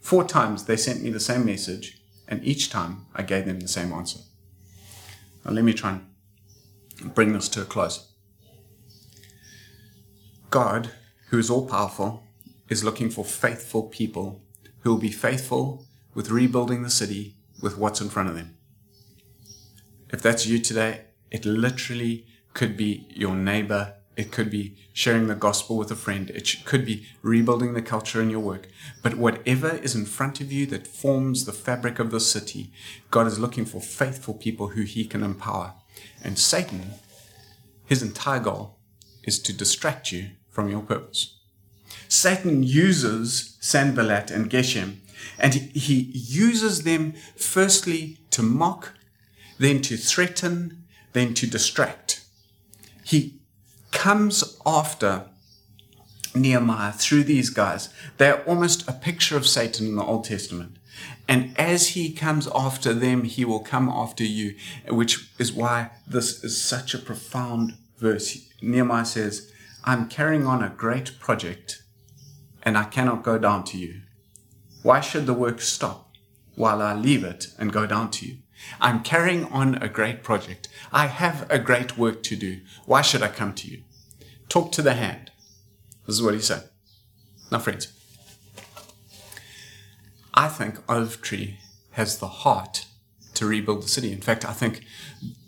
Four 0.00 0.24
times 0.24 0.64
they 0.64 0.76
sent 0.76 1.02
me 1.02 1.10
the 1.10 1.20
same 1.20 1.44
message, 1.44 2.00
and 2.26 2.42
each 2.44 2.70
time 2.70 3.06
I 3.14 3.22
gave 3.22 3.46
them 3.46 3.60
the 3.60 3.68
same 3.68 3.92
answer. 3.92 4.20
Now, 5.44 5.52
let 5.52 5.64
me 5.64 5.72
try 5.72 6.00
and 7.00 7.14
bring 7.14 7.32
this 7.32 7.48
to 7.50 7.62
a 7.62 7.64
close. 7.64 8.07
God, 10.50 10.90
who 11.28 11.38
is 11.38 11.50
all 11.50 11.66
powerful, 11.66 12.22
is 12.68 12.84
looking 12.84 13.10
for 13.10 13.24
faithful 13.24 13.82
people 13.82 14.42
who 14.80 14.90
will 14.90 15.00
be 15.00 15.10
faithful 15.10 15.86
with 16.14 16.30
rebuilding 16.30 16.82
the 16.82 16.90
city 16.90 17.36
with 17.60 17.76
what's 17.76 18.00
in 18.00 18.08
front 18.08 18.30
of 18.30 18.34
them. 18.34 18.56
If 20.10 20.22
that's 20.22 20.46
you 20.46 20.58
today, 20.58 21.02
it 21.30 21.44
literally 21.44 22.26
could 22.54 22.76
be 22.76 23.06
your 23.10 23.34
neighbor. 23.34 23.94
It 24.16 24.32
could 24.32 24.50
be 24.50 24.76
sharing 24.92 25.26
the 25.26 25.34
gospel 25.34 25.76
with 25.76 25.90
a 25.90 25.96
friend. 25.96 26.30
It 26.30 26.64
could 26.64 26.84
be 26.86 27.06
rebuilding 27.22 27.74
the 27.74 27.82
culture 27.82 28.22
in 28.22 28.30
your 28.30 28.40
work. 28.40 28.68
But 29.02 29.16
whatever 29.16 29.76
is 29.76 29.94
in 29.94 30.06
front 30.06 30.40
of 30.40 30.50
you 30.50 30.64
that 30.66 30.86
forms 30.86 31.44
the 31.44 31.52
fabric 31.52 31.98
of 31.98 32.10
the 32.10 32.20
city, 32.20 32.72
God 33.10 33.26
is 33.26 33.38
looking 33.38 33.66
for 33.66 33.80
faithful 33.80 34.34
people 34.34 34.68
who 34.68 34.82
he 34.82 35.04
can 35.04 35.22
empower. 35.22 35.74
And 36.24 36.38
Satan, 36.38 36.94
his 37.84 38.02
entire 38.02 38.40
goal 38.40 38.78
is 39.24 39.38
to 39.42 39.52
distract 39.52 40.10
you 40.10 40.30
from 40.58 40.68
your 40.68 40.82
purpose. 40.82 41.36
Satan 42.08 42.64
uses 42.64 43.56
Sanballat 43.60 44.32
and 44.32 44.50
Geshem, 44.50 44.96
and 45.38 45.54
he 45.54 46.10
uses 46.12 46.82
them 46.82 47.14
firstly 47.36 48.18
to 48.30 48.42
mock, 48.42 48.92
then 49.60 49.80
to 49.82 49.96
threaten, 49.96 50.82
then 51.12 51.32
to 51.34 51.46
distract. 51.46 52.24
He 53.04 53.38
comes 53.92 54.58
after 54.66 55.26
Nehemiah 56.34 56.90
through 56.90 57.22
these 57.22 57.50
guys. 57.50 57.90
They're 58.16 58.42
almost 58.42 58.88
a 58.88 58.92
picture 58.92 59.36
of 59.36 59.46
Satan 59.46 59.86
in 59.86 59.94
the 59.94 60.02
Old 60.02 60.24
Testament. 60.24 60.76
And 61.28 61.56
as 61.56 61.90
he 61.90 62.12
comes 62.12 62.48
after 62.52 62.92
them, 62.92 63.22
he 63.22 63.44
will 63.44 63.60
come 63.60 63.88
after 63.88 64.24
you, 64.24 64.56
which 64.88 65.30
is 65.38 65.52
why 65.52 65.90
this 66.04 66.42
is 66.42 66.60
such 66.60 66.94
a 66.94 66.98
profound 66.98 67.74
verse. 67.98 68.44
Nehemiah 68.60 69.04
says, 69.04 69.52
I'm 69.84 70.08
carrying 70.08 70.46
on 70.46 70.62
a 70.62 70.68
great 70.68 71.18
project 71.18 71.82
and 72.62 72.76
I 72.76 72.84
cannot 72.84 73.22
go 73.22 73.38
down 73.38 73.64
to 73.64 73.78
you. 73.78 74.02
Why 74.82 75.00
should 75.00 75.26
the 75.26 75.34
work 75.34 75.60
stop 75.60 76.12
while 76.54 76.82
I 76.82 76.94
leave 76.94 77.24
it 77.24 77.48
and 77.58 77.72
go 77.72 77.86
down 77.86 78.10
to 78.12 78.26
you? 78.26 78.38
I'm 78.80 79.02
carrying 79.02 79.44
on 79.46 79.76
a 79.76 79.88
great 79.88 80.22
project. 80.22 80.68
I 80.92 81.06
have 81.06 81.46
a 81.50 81.58
great 81.58 81.96
work 81.96 82.22
to 82.24 82.36
do. 82.36 82.60
Why 82.86 83.02
should 83.02 83.22
I 83.22 83.28
come 83.28 83.54
to 83.54 83.68
you? 83.68 83.82
Talk 84.48 84.72
to 84.72 84.82
the 84.82 84.94
hand. 84.94 85.30
This 86.06 86.16
is 86.16 86.22
what 86.22 86.34
he 86.34 86.40
said. 86.40 86.68
Now, 87.50 87.58
friends, 87.58 87.92
I 90.34 90.48
think 90.48 90.78
Olive 90.88 91.22
Tree 91.22 91.58
has 91.92 92.18
the 92.18 92.28
heart 92.28 92.86
to 93.34 93.46
rebuild 93.46 93.82
the 93.82 93.88
city. 93.88 94.12
In 94.12 94.20
fact, 94.20 94.44
I 94.44 94.52
think 94.52 94.84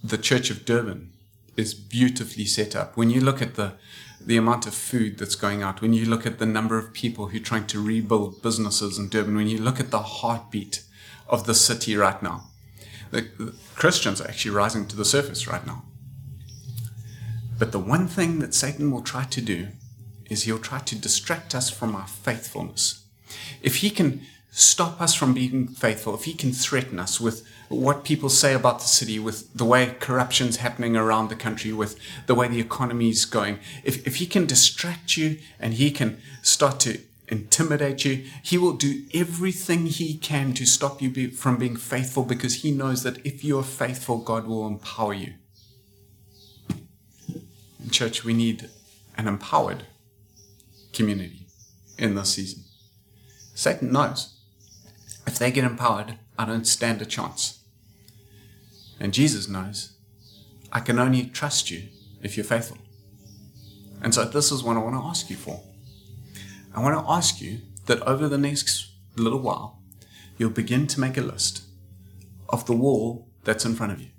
the 0.02 0.18
Church 0.18 0.50
of 0.50 0.64
Durban 0.64 1.12
is 1.56 1.74
beautifully 1.74 2.44
set 2.44 2.76
up. 2.76 2.96
When 2.96 3.10
you 3.10 3.20
look 3.20 3.42
at 3.42 3.54
the 3.54 3.74
the 4.20 4.36
amount 4.36 4.66
of 4.66 4.74
food 4.74 5.18
that's 5.18 5.34
going 5.34 5.62
out, 5.62 5.80
when 5.80 5.92
you 5.92 6.04
look 6.04 6.26
at 6.26 6.38
the 6.38 6.46
number 6.46 6.76
of 6.76 6.92
people 6.92 7.28
who 7.28 7.38
are 7.38 7.44
trying 7.44 7.66
to 7.68 7.82
rebuild 7.82 8.42
businesses 8.42 8.98
in 8.98 9.08
Durban, 9.08 9.34
when 9.34 9.48
you 9.48 9.58
look 9.58 9.80
at 9.80 9.90
the 9.90 10.02
heartbeat 10.02 10.84
of 11.28 11.46
the 11.46 11.54
city 11.54 11.96
right 11.96 12.22
now, 12.22 12.44
the, 13.10 13.22
the 13.38 13.54
Christians 13.74 14.20
are 14.20 14.28
actually 14.28 14.54
rising 14.54 14.86
to 14.88 14.96
the 14.96 15.04
surface 15.04 15.48
right 15.48 15.66
now. 15.66 15.84
But 17.58 17.72
the 17.72 17.78
one 17.78 18.08
thing 18.08 18.38
that 18.38 18.54
Satan 18.54 18.90
will 18.90 19.02
try 19.02 19.24
to 19.24 19.40
do 19.40 19.68
is 20.28 20.44
he'll 20.44 20.58
try 20.58 20.78
to 20.78 20.94
distract 20.96 21.54
us 21.54 21.70
from 21.70 21.94
our 21.96 22.06
faithfulness. 22.06 23.04
If 23.62 23.76
he 23.76 23.90
can 23.90 24.22
stop 24.50 25.00
us 25.00 25.14
from 25.14 25.34
being 25.34 25.68
faithful, 25.68 26.14
if 26.14 26.24
he 26.24 26.34
can 26.34 26.52
threaten 26.52 26.98
us 26.98 27.20
with 27.20 27.46
what 27.70 28.02
people 28.02 28.28
say 28.28 28.52
about 28.52 28.80
the 28.80 28.88
city, 28.88 29.20
with 29.20 29.54
the 29.54 29.64
way 29.64 29.94
corruption's 30.00 30.56
happening 30.56 30.96
around 30.96 31.28
the 31.28 31.36
country, 31.36 31.72
with 31.72 31.96
the 32.26 32.34
way 32.34 32.48
the 32.48 32.58
economy's 32.58 33.24
going, 33.24 33.60
if, 33.84 34.04
if 34.04 34.16
he 34.16 34.26
can 34.26 34.44
distract 34.44 35.16
you 35.16 35.38
and 35.60 35.74
he 35.74 35.92
can 35.92 36.20
start 36.42 36.80
to 36.80 36.98
intimidate 37.28 38.04
you, 38.04 38.24
he 38.42 38.58
will 38.58 38.72
do 38.72 39.04
everything 39.14 39.86
he 39.86 40.18
can 40.18 40.52
to 40.52 40.66
stop 40.66 41.00
you 41.00 41.10
be, 41.10 41.28
from 41.28 41.58
being 41.58 41.76
faithful 41.76 42.24
because 42.24 42.62
he 42.62 42.72
knows 42.72 43.04
that 43.04 43.24
if 43.24 43.44
you 43.44 43.56
are 43.56 43.62
faithful, 43.62 44.18
God 44.18 44.48
will 44.48 44.66
empower 44.66 45.14
you. 45.14 45.34
In 47.80 47.90
church, 47.90 48.24
we 48.24 48.34
need 48.34 48.68
an 49.16 49.28
empowered 49.28 49.84
community 50.92 51.46
in 51.96 52.16
this 52.16 52.34
season. 52.34 52.64
Satan 53.54 53.92
knows 53.92 54.36
if 55.24 55.38
they 55.38 55.52
get 55.52 55.62
empowered, 55.62 56.18
I 56.36 56.46
don't 56.46 56.66
stand 56.66 57.00
a 57.00 57.06
chance. 57.06 57.59
And 59.00 59.14
Jesus 59.14 59.48
knows 59.48 59.94
I 60.70 60.80
can 60.80 60.98
only 60.98 61.24
trust 61.24 61.70
you 61.70 61.88
if 62.22 62.36
you're 62.36 62.44
faithful. 62.44 62.78
And 64.02 64.14
so 64.14 64.24
this 64.24 64.52
is 64.52 64.62
what 64.62 64.76
I 64.76 64.80
want 64.80 64.94
to 64.94 65.02
ask 65.02 65.30
you 65.30 65.36
for. 65.36 65.60
I 66.74 66.80
want 66.80 66.96
to 66.96 67.10
ask 67.10 67.40
you 67.40 67.60
that 67.86 68.00
over 68.02 68.28
the 68.28 68.38
next 68.38 68.92
little 69.16 69.40
while, 69.40 69.80
you'll 70.38 70.50
begin 70.50 70.86
to 70.86 71.00
make 71.00 71.16
a 71.16 71.22
list 71.22 71.64
of 72.48 72.66
the 72.66 72.72
wall 72.72 73.28
that's 73.44 73.64
in 73.64 73.74
front 73.74 73.92
of 73.92 74.00
you. 74.00 74.10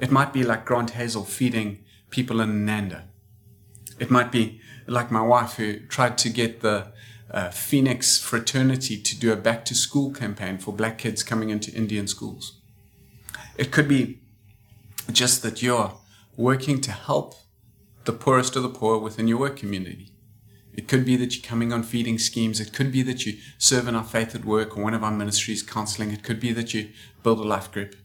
It 0.00 0.10
might 0.10 0.32
be 0.32 0.44
like 0.44 0.64
Grant 0.64 0.90
Hazel 0.90 1.24
feeding 1.24 1.78
people 2.10 2.40
in 2.40 2.64
Nanda. 2.64 3.04
It 3.98 4.10
might 4.10 4.30
be 4.30 4.60
like 4.86 5.10
my 5.10 5.22
wife 5.22 5.54
who 5.54 5.80
tried 5.80 6.18
to 6.18 6.28
get 6.28 6.60
the 6.60 6.88
uh, 7.30 7.50
Phoenix 7.50 8.18
fraternity 8.18 9.00
to 9.00 9.18
do 9.18 9.32
a 9.32 9.36
back 9.36 9.64
to 9.66 9.74
school 9.74 10.12
campaign 10.12 10.58
for 10.58 10.72
black 10.72 10.98
kids 10.98 11.22
coming 11.22 11.50
into 11.50 11.72
Indian 11.72 12.06
schools. 12.06 12.57
It 13.58 13.70
could 13.70 13.88
be 13.88 14.20
just 15.12 15.42
that 15.42 15.62
you're 15.62 15.92
working 16.36 16.80
to 16.80 16.92
help 16.92 17.34
the 18.04 18.12
poorest 18.12 18.56
of 18.56 18.62
the 18.62 18.68
poor 18.68 18.98
within 18.98 19.28
your 19.28 19.38
work 19.38 19.56
community. 19.56 20.12
It 20.72 20.88
could 20.88 21.04
be 21.04 21.16
that 21.16 21.34
you're 21.34 21.44
coming 21.44 21.72
on 21.72 21.82
feeding 21.82 22.18
schemes. 22.18 22.60
It 22.60 22.72
could 22.72 22.92
be 22.92 23.02
that 23.02 23.26
you 23.26 23.38
serve 23.58 23.88
in 23.88 23.94
our 23.94 24.04
faith 24.04 24.34
at 24.34 24.44
work 24.44 24.78
or 24.78 24.84
one 24.84 24.94
of 24.94 25.04
our 25.04 25.10
ministries 25.10 25.62
counseling. 25.62 26.12
It 26.12 26.22
could 26.22 26.40
be 26.40 26.52
that 26.52 26.72
you 26.72 26.90
build 27.22 27.40
a 27.40 27.42
life 27.42 27.70
group. 27.72 27.96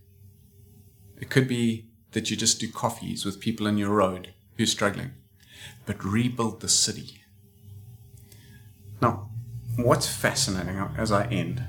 It 1.21 1.29
could 1.29 1.47
be 1.47 1.89
that 2.11 2.29
you 2.29 2.35
just 2.35 2.59
do 2.59 2.69
coffees 2.69 3.23
with 3.23 3.39
people 3.39 3.67
in 3.67 3.77
your 3.77 3.91
road 3.91 4.33
who's 4.57 4.71
struggling. 4.71 5.11
But 5.85 6.03
rebuild 6.03 6.61
the 6.61 6.69
city 6.69 7.23
now, 9.03 9.29
what's 9.75 10.07
fascinating 10.07 10.77
as 10.97 11.11
I 11.11 11.25
end 11.25 11.61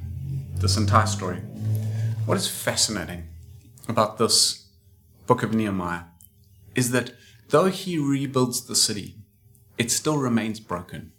this 0.54 0.76
entire 0.76 1.06
story, 1.06 1.38
what 2.26 2.36
is 2.36 2.46
fascinating 2.46 3.26
about 3.88 4.18
this 4.18 4.68
book 5.26 5.42
of 5.42 5.54
Nehemiah 5.54 6.04
is 6.74 6.90
that 6.90 7.12
though 7.48 7.66
he 7.66 7.98
rebuilds 7.98 8.66
the 8.66 8.76
city, 8.76 9.16
it 9.78 9.90
still 9.90 10.18
remains 10.18 10.60
broken. 10.60 11.12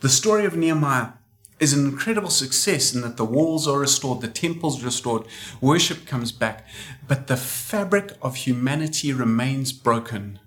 The 0.00 0.08
story 0.08 0.44
of 0.44 0.56
Nehemiah 0.56 1.14
is 1.58 1.72
an 1.72 1.86
incredible 1.86 2.30
success 2.30 2.94
in 2.94 3.00
that 3.00 3.16
the 3.16 3.24
walls 3.24 3.66
are 3.66 3.78
restored, 3.78 4.20
the 4.20 4.28
temple's 4.28 4.82
restored, 4.82 5.26
worship 5.60 6.06
comes 6.06 6.32
back, 6.32 6.66
but 7.08 7.26
the 7.26 7.36
fabric 7.36 8.12
of 8.20 8.36
humanity 8.36 9.12
remains 9.12 9.72
broken. 9.72 10.38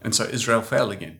And 0.00 0.14
so 0.14 0.24
Israel 0.24 0.62
fell 0.62 0.90
again. 0.90 1.18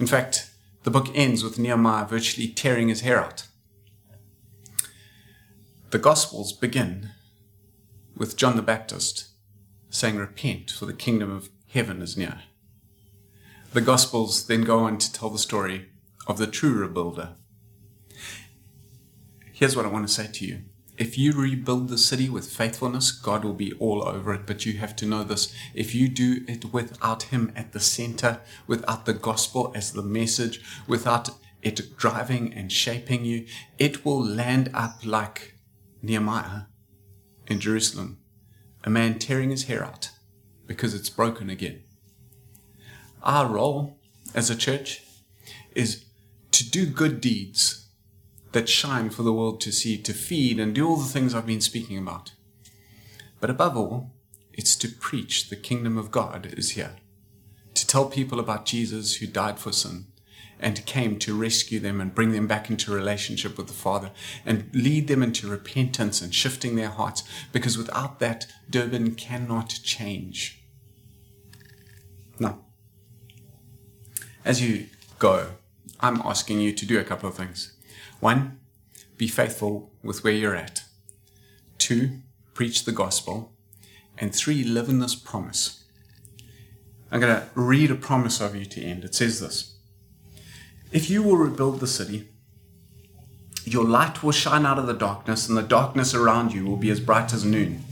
In 0.00 0.06
fact, 0.06 0.50
the 0.84 0.90
book 0.90 1.08
ends 1.14 1.44
with 1.44 1.58
Nehemiah 1.58 2.06
virtually 2.06 2.48
tearing 2.48 2.88
his 2.88 3.02
hair 3.02 3.20
out. 3.22 3.46
The 5.90 5.98
Gospels 5.98 6.52
begin 6.52 7.10
with 8.16 8.36
John 8.36 8.56
the 8.56 8.62
Baptist 8.62 9.28
saying, 9.90 10.16
Repent, 10.16 10.70
for 10.70 10.86
the 10.86 10.92
kingdom 10.92 11.30
of 11.30 11.50
heaven 11.68 12.02
is 12.02 12.16
near. 12.16 12.42
The 13.72 13.80
Gospels 13.80 14.46
then 14.46 14.62
go 14.62 14.80
on 14.80 14.98
to 14.98 15.12
tell 15.12 15.30
the 15.30 15.38
story 15.38 15.88
of 16.26 16.38
the 16.38 16.46
true 16.46 16.86
rebuilder. 16.86 17.34
Here's 19.52 19.76
what 19.76 19.84
I 19.84 19.88
want 19.88 20.06
to 20.06 20.12
say 20.12 20.28
to 20.30 20.46
you 20.46 20.62
if 20.96 21.18
you 21.18 21.32
rebuild 21.32 21.88
the 21.88 21.98
city 21.98 22.28
with 22.28 22.52
faithfulness, 22.52 23.10
God 23.10 23.44
will 23.44 23.54
be 23.54 23.72
all 23.74 24.06
over 24.06 24.32
it. 24.32 24.46
But 24.46 24.64
you 24.64 24.74
have 24.74 24.94
to 24.96 25.06
know 25.06 25.24
this. 25.24 25.52
If 25.74 25.92
you 25.92 26.08
do 26.08 26.44
it 26.46 26.72
without 26.72 27.24
Him 27.24 27.52
at 27.56 27.72
the 27.72 27.80
center, 27.80 28.40
without 28.68 29.04
the 29.04 29.12
gospel 29.12 29.72
as 29.74 29.92
the 29.92 30.02
message, 30.02 30.62
without 30.86 31.30
it 31.62 31.96
driving 31.96 32.52
and 32.54 32.70
shaping 32.70 33.24
you, 33.24 33.46
it 33.76 34.04
will 34.04 34.24
land 34.24 34.70
up 34.72 35.04
like 35.04 35.54
Nehemiah 36.00 36.66
in 37.46 37.60
Jerusalem, 37.60 38.18
a 38.84 38.90
man 38.90 39.18
tearing 39.18 39.50
his 39.50 39.64
hair 39.64 39.84
out 39.84 40.10
because 40.66 40.94
it's 40.94 41.10
broken 41.10 41.50
again. 41.50 41.82
Our 43.22 43.46
role 43.46 43.98
as 44.34 44.50
a 44.50 44.56
church 44.56 45.02
is 45.74 46.04
to 46.52 46.68
do 46.68 46.86
good 46.86 47.20
deeds 47.20 47.88
that 48.52 48.68
shine 48.68 49.10
for 49.10 49.22
the 49.22 49.32
world 49.32 49.60
to 49.62 49.72
see, 49.72 49.98
to 49.98 50.12
feed 50.12 50.60
and 50.60 50.74
do 50.74 50.88
all 50.88 50.96
the 50.96 51.08
things 51.08 51.34
I've 51.34 51.46
been 51.46 51.60
speaking 51.60 51.98
about. 51.98 52.32
But 53.40 53.50
above 53.50 53.76
all, 53.76 54.12
it's 54.52 54.76
to 54.76 54.88
preach 54.88 55.48
the 55.48 55.56
kingdom 55.56 55.98
of 55.98 56.10
God 56.10 56.46
is 56.56 56.70
here, 56.70 56.96
to 57.74 57.86
tell 57.86 58.06
people 58.06 58.38
about 58.38 58.66
Jesus 58.66 59.16
who 59.16 59.26
died 59.26 59.58
for 59.58 59.72
sin 59.72 60.06
and 60.60 60.86
came 60.86 61.18
to 61.18 61.38
rescue 61.38 61.80
them 61.80 62.00
and 62.00 62.14
bring 62.14 62.32
them 62.32 62.46
back 62.46 62.70
into 62.70 62.92
relationship 62.92 63.56
with 63.56 63.66
the 63.66 63.72
Father 63.72 64.10
and 64.46 64.70
lead 64.72 65.08
them 65.08 65.22
into 65.22 65.48
repentance 65.48 66.22
and 66.22 66.34
shifting 66.34 66.76
their 66.76 66.88
hearts, 66.88 67.22
because 67.52 67.76
without 67.76 68.18
that, 68.20 68.46
Durban 68.70 69.14
cannot 69.14 69.68
change. 69.82 70.64
Now, 72.38 72.60
as 74.44 74.62
you 74.62 74.86
go, 75.18 75.52
I'm 76.00 76.20
asking 76.22 76.60
you 76.60 76.72
to 76.72 76.86
do 76.86 76.98
a 76.98 77.04
couple 77.04 77.28
of 77.28 77.34
things. 77.34 77.76
One, 78.20 78.60
be 79.16 79.28
faithful 79.28 79.92
with 80.02 80.24
where 80.24 80.32
you're 80.32 80.56
at. 80.56 80.82
Two, 81.78 82.20
preach 82.54 82.84
the 82.84 82.92
gospel. 82.92 83.52
And 84.16 84.34
three, 84.34 84.64
live 84.64 84.88
in 84.88 85.00
this 85.00 85.14
promise. 85.14 85.84
I'm 87.10 87.20
going 87.20 87.34
to 87.34 87.48
read 87.54 87.90
a 87.90 87.96
promise 87.96 88.40
of 88.40 88.54
you 88.56 88.64
to 88.64 88.82
end. 88.82 89.04
It 89.04 89.14
says 89.14 89.40
this 89.40 89.73
If 90.94 91.10
you 91.10 91.24
will 91.24 91.36
rebuild 91.36 91.80
the 91.80 91.88
city, 91.88 92.28
your 93.64 93.84
light 93.84 94.22
will 94.22 94.30
shine 94.30 94.64
out 94.64 94.78
of 94.78 94.86
the 94.86 94.94
darkness, 94.94 95.48
and 95.48 95.58
the 95.58 95.62
darkness 95.62 96.14
around 96.14 96.52
you 96.52 96.64
will 96.64 96.76
be 96.76 96.88
as 96.88 97.00
bright 97.00 97.34
as 97.34 97.44
noon. 97.44 97.82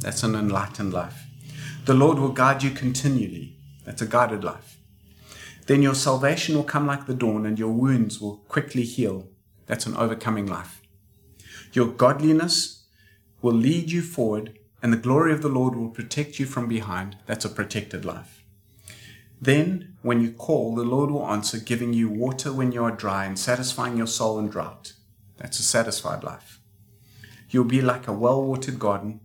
That's 0.00 0.22
an 0.22 0.34
enlightened 0.34 0.92
life. 0.92 1.24
The 1.86 1.94
Lord 1.94 2.18
will 2.18 2.28
guide 2.28 2.62
you 2.62 2.68
continually. 2.68 3.56
That's 3.86 4.02
a 4.02 4.06
guided 4.06 4.44
life. 4.44 4.76
Then 5.66 5.80
your 5.80 5.94
salvation 5.94 6.54
will 6.54 6.62
come 6.62 6.86
like 6.86 7.06
the 7.06 7.14
dawn, 7.14 7.46
and 7.46 7.58
your 7.58 7.72
wounds 7.72 8.20
will 8.20 8.36
quickly 8.48 8.82
heal. 8.82 9.28
That's 9.64 9.86
an 9.86 9.96
overcoming 9.96 10.44
life. 10.44 10.82
Your 11.72 11.86
godliness 11.86 12.84
will 13.40 13.54
lead 13.54 13.90
you 13.90 14.02
forward, 14.02 14.58
and 14.82 14.92
the 14.92 14.98
glory 14.98 15.32
of 15.32 15.40
the 15.40 15.48
Lord 15.48 15.74
will 15.74 15.88
protect 15.88 16.38
you 16.38 16.44
from 16.44 16.68
behind. 16.68 17.16
That's 17.24 17.46
a 17.46 17.48
protected 17.48 18.04
life. 18.04 18.41
Then, 19.42 19.96
when 20.02 20.20
you 20.20 20.30
call, 20.30 20.76
the 20.76 20.84
Lord 20.84 21.10
will 21.10 21.26
answer, 21.26 21.58
giving 21.58 21.92
you 21.92 22.08
water 22.08 22.52
when 22.52 22.70
you 22.70 22.84
are 22.84 22.92
dry 22.92 23.24
and 23.24 23.36
satisfying 23.36 23.96
your 23.96 24.06
soul 24.06 24.38
in 24.38 24.48
drought. 24.48 24.92
That's 25.36 25.58
a 25.58 25.64
satisfied 25.64 26.22
life. 26.22 26.60
You'll 27.50 27.64
be 27.64 27.82
like 27.82 28.06
a 28.06 28.12
well 28.12 28.40
watered 28.40 28.78
garden. 28.78 29.20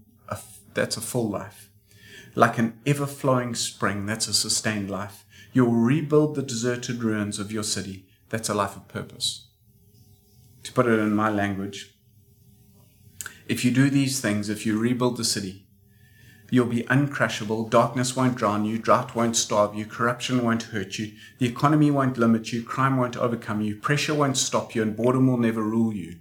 That's 0.74 0.98
a 0.98 1.02
full 1.02 1.30
life. 1.30 1.70
Like 2.34 2.58
an 2.58 2.80
ever 2.84 3.06
flowing 3.06 3.54
spring. 3.54 4.08
That's 4.08 4.28
a 4.28 4.34
sustained 4.34 4.90
life. 4.90 5.24
You'll 5.54 5.72
rebuild 5.72 6.34
the 6.34 6.42
deserted 6.42 7.04
ruins 7.04 7.38
of 7.38 7.52
your 7.52 7.64
city. 7.64 8.08
That's 8.30 8.50
a 8.50 8.56
life 8.56 8.76
of 8.76 8.88
purpose. 8.88 9.48
To 10.64 10.74
put 10.74 10.88
it 10.88 11.00
in 11.00 11.16
my 11.16 11.30
language, 11.30 11.96
if 13.48 13.64
you 13.64 13.70
do 13.70 13.92
these 13.92 14.20
things, 14.20 14.50
if 14.50 14.66
you 14.66 14.80
rebuild 14.80 15.18
the 15.18 15.24
city, 15.24 15.67
You'll 16.50 16.68
be 16.68 16.84
uncrushable. 16.84 17.70
Darkness 17.70 18.16
won't 18.16 18.38
drown 18.38 18.64
you. 18.64 18.78
Drought 18.78 19.16
won't 19.16 19.36
starve 19.36 19.76
you. 19.76 19.86
Corruption 19.86 20.44
won't 20.44 20.64
hurt 20.64 20.98
you. 20.98 21.12
The 21.40 21.48
economy 21.48 21.92
won't 21.92 22.18
limit 22.18 22.54
you. 22.54 22.64
Crime 22.64 22.96
won't 22.96 23.18
overcome 23.18 23.62
you. 23.62 23.76
Pressure 23.76 24.14
won't 24.14 24.38
stop 24.38 24.74
you. 24.74 24.82
And 24.82 24.96
boredom 24.96 25.28
will 25.28 25.38
never 25.38 25.62
rule 25.62 25.94
you. 25.94 26.20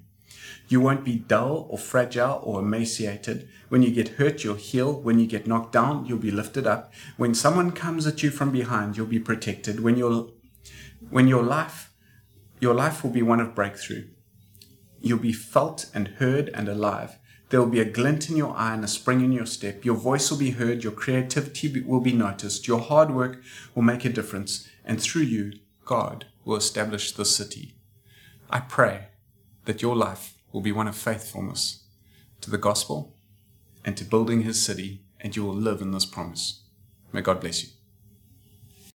You 0.68 0.80
won't 0.80 1.04
be 1.04 1.14
dull 1.14 1.68
or 1.70 1.78
fragile 1.78 2.40
or 2.42 2.58
emaciated. 2.58 3.48
When 3.68 3.82
you 3.82 3.92
get 3.92 4.16
hurt, 4.18 4.42
you'll 4.42 4.56
heal. 4.56 5.00
When 5.00 5.20
you 5.20 5.26
get 5.28 5.46
knocked 5.46 5.72
down, 5.72 6.06
you'll 6.06 6.18
be 6.18 6.32
lifted 6.32 6.66
up. 6.66 6.92
When 7.16 7.34
someone 7.34 7.70
comes 7.70 8.04
at 8.04 8.24
you 8.24 8.30
from 8.30 8.50
behind, 8.50 8.96
you'll 8.96 9.06
be 9.06 9.20
protected. 9.20 9.78
When 9.78 9.96
your, 9.96 10.30
when 11.08 11.28
your 11.28 11.44
life, 11.44 11.92
your 12.58 12.74
life 12.74 13.04
will 13.04 13.12
be 13.12 13.22
one 13.22 13.38
of 13.38 13.54
breakthrough. 13.54 14.08
You'll 15.00 15.18
be 15.18 15.32
felt 15.32 15.88
and 15.94 16.08
heard 16.08 16.50
and 16.52 16.68
alive. 16.68 17.16
There 17.48 17.60
will 17.60 17.68
be 17.68 17.80
a 17.80 17.84
glint 17.84 18.28
in 18.28 18.36
your 18.36 18.56
eye 18.56 18.74
and 18.74 18.82
a 18.82 18.88
spring 18.88 19.20
in 19.20 19.30
your 19.30 19.46
step. 19.46 19.84
Your 19.84 19.94
voice 19.94 20.30
will 20.30 20.38
be 20.38 20.50
heard. 20.50 20.82
Your 20.82 20.92
creativity 20.92 21.80
will 21.80 22.00
be 22.00 22.12
noticed. 22.12 22.66
Your 22.66 22.80
hard 22.80 23.12
work 23.12 23.40
will 23.74 23.82
make 23.82 24.04
a 24.04 24.08
difference. 24.08 24.68
And 24.84 25.00
through 25.00 25.22
you, 25.22 25.52
God 25.84 26.26
will 26.44 26.56
establish 26.56 27.12
the 27.12 27.24
city. 27.24 27.76
I 28.50 28.60
pray 28.60 29.08
that 29.64 29.82
your 29.82 29.94
life 29.94 30.34
will 30.52 30.60
be 30.60 30.72
one 30.72 30.88
of 30.88 30.96
faithfulness 30.96 31.84
to 32.40 32.50
the 32.50 32.58
gospel 32.58 33.14
and 33.84 33.96
to 33.96 34.04
building 34.04 34.42
his 34.42 34.60
city, 34.60 35.02
and 35.20 35.36
you 35.36 35.44
will 35.44 35.54
live 35.54 35.80
in 35.80 35.92
this 35.92 36.04
promise. 36.04 36.62
May 37.12 37.20
God 37.20 37.40
bless 37.40 37.62
you. 37.62 37.75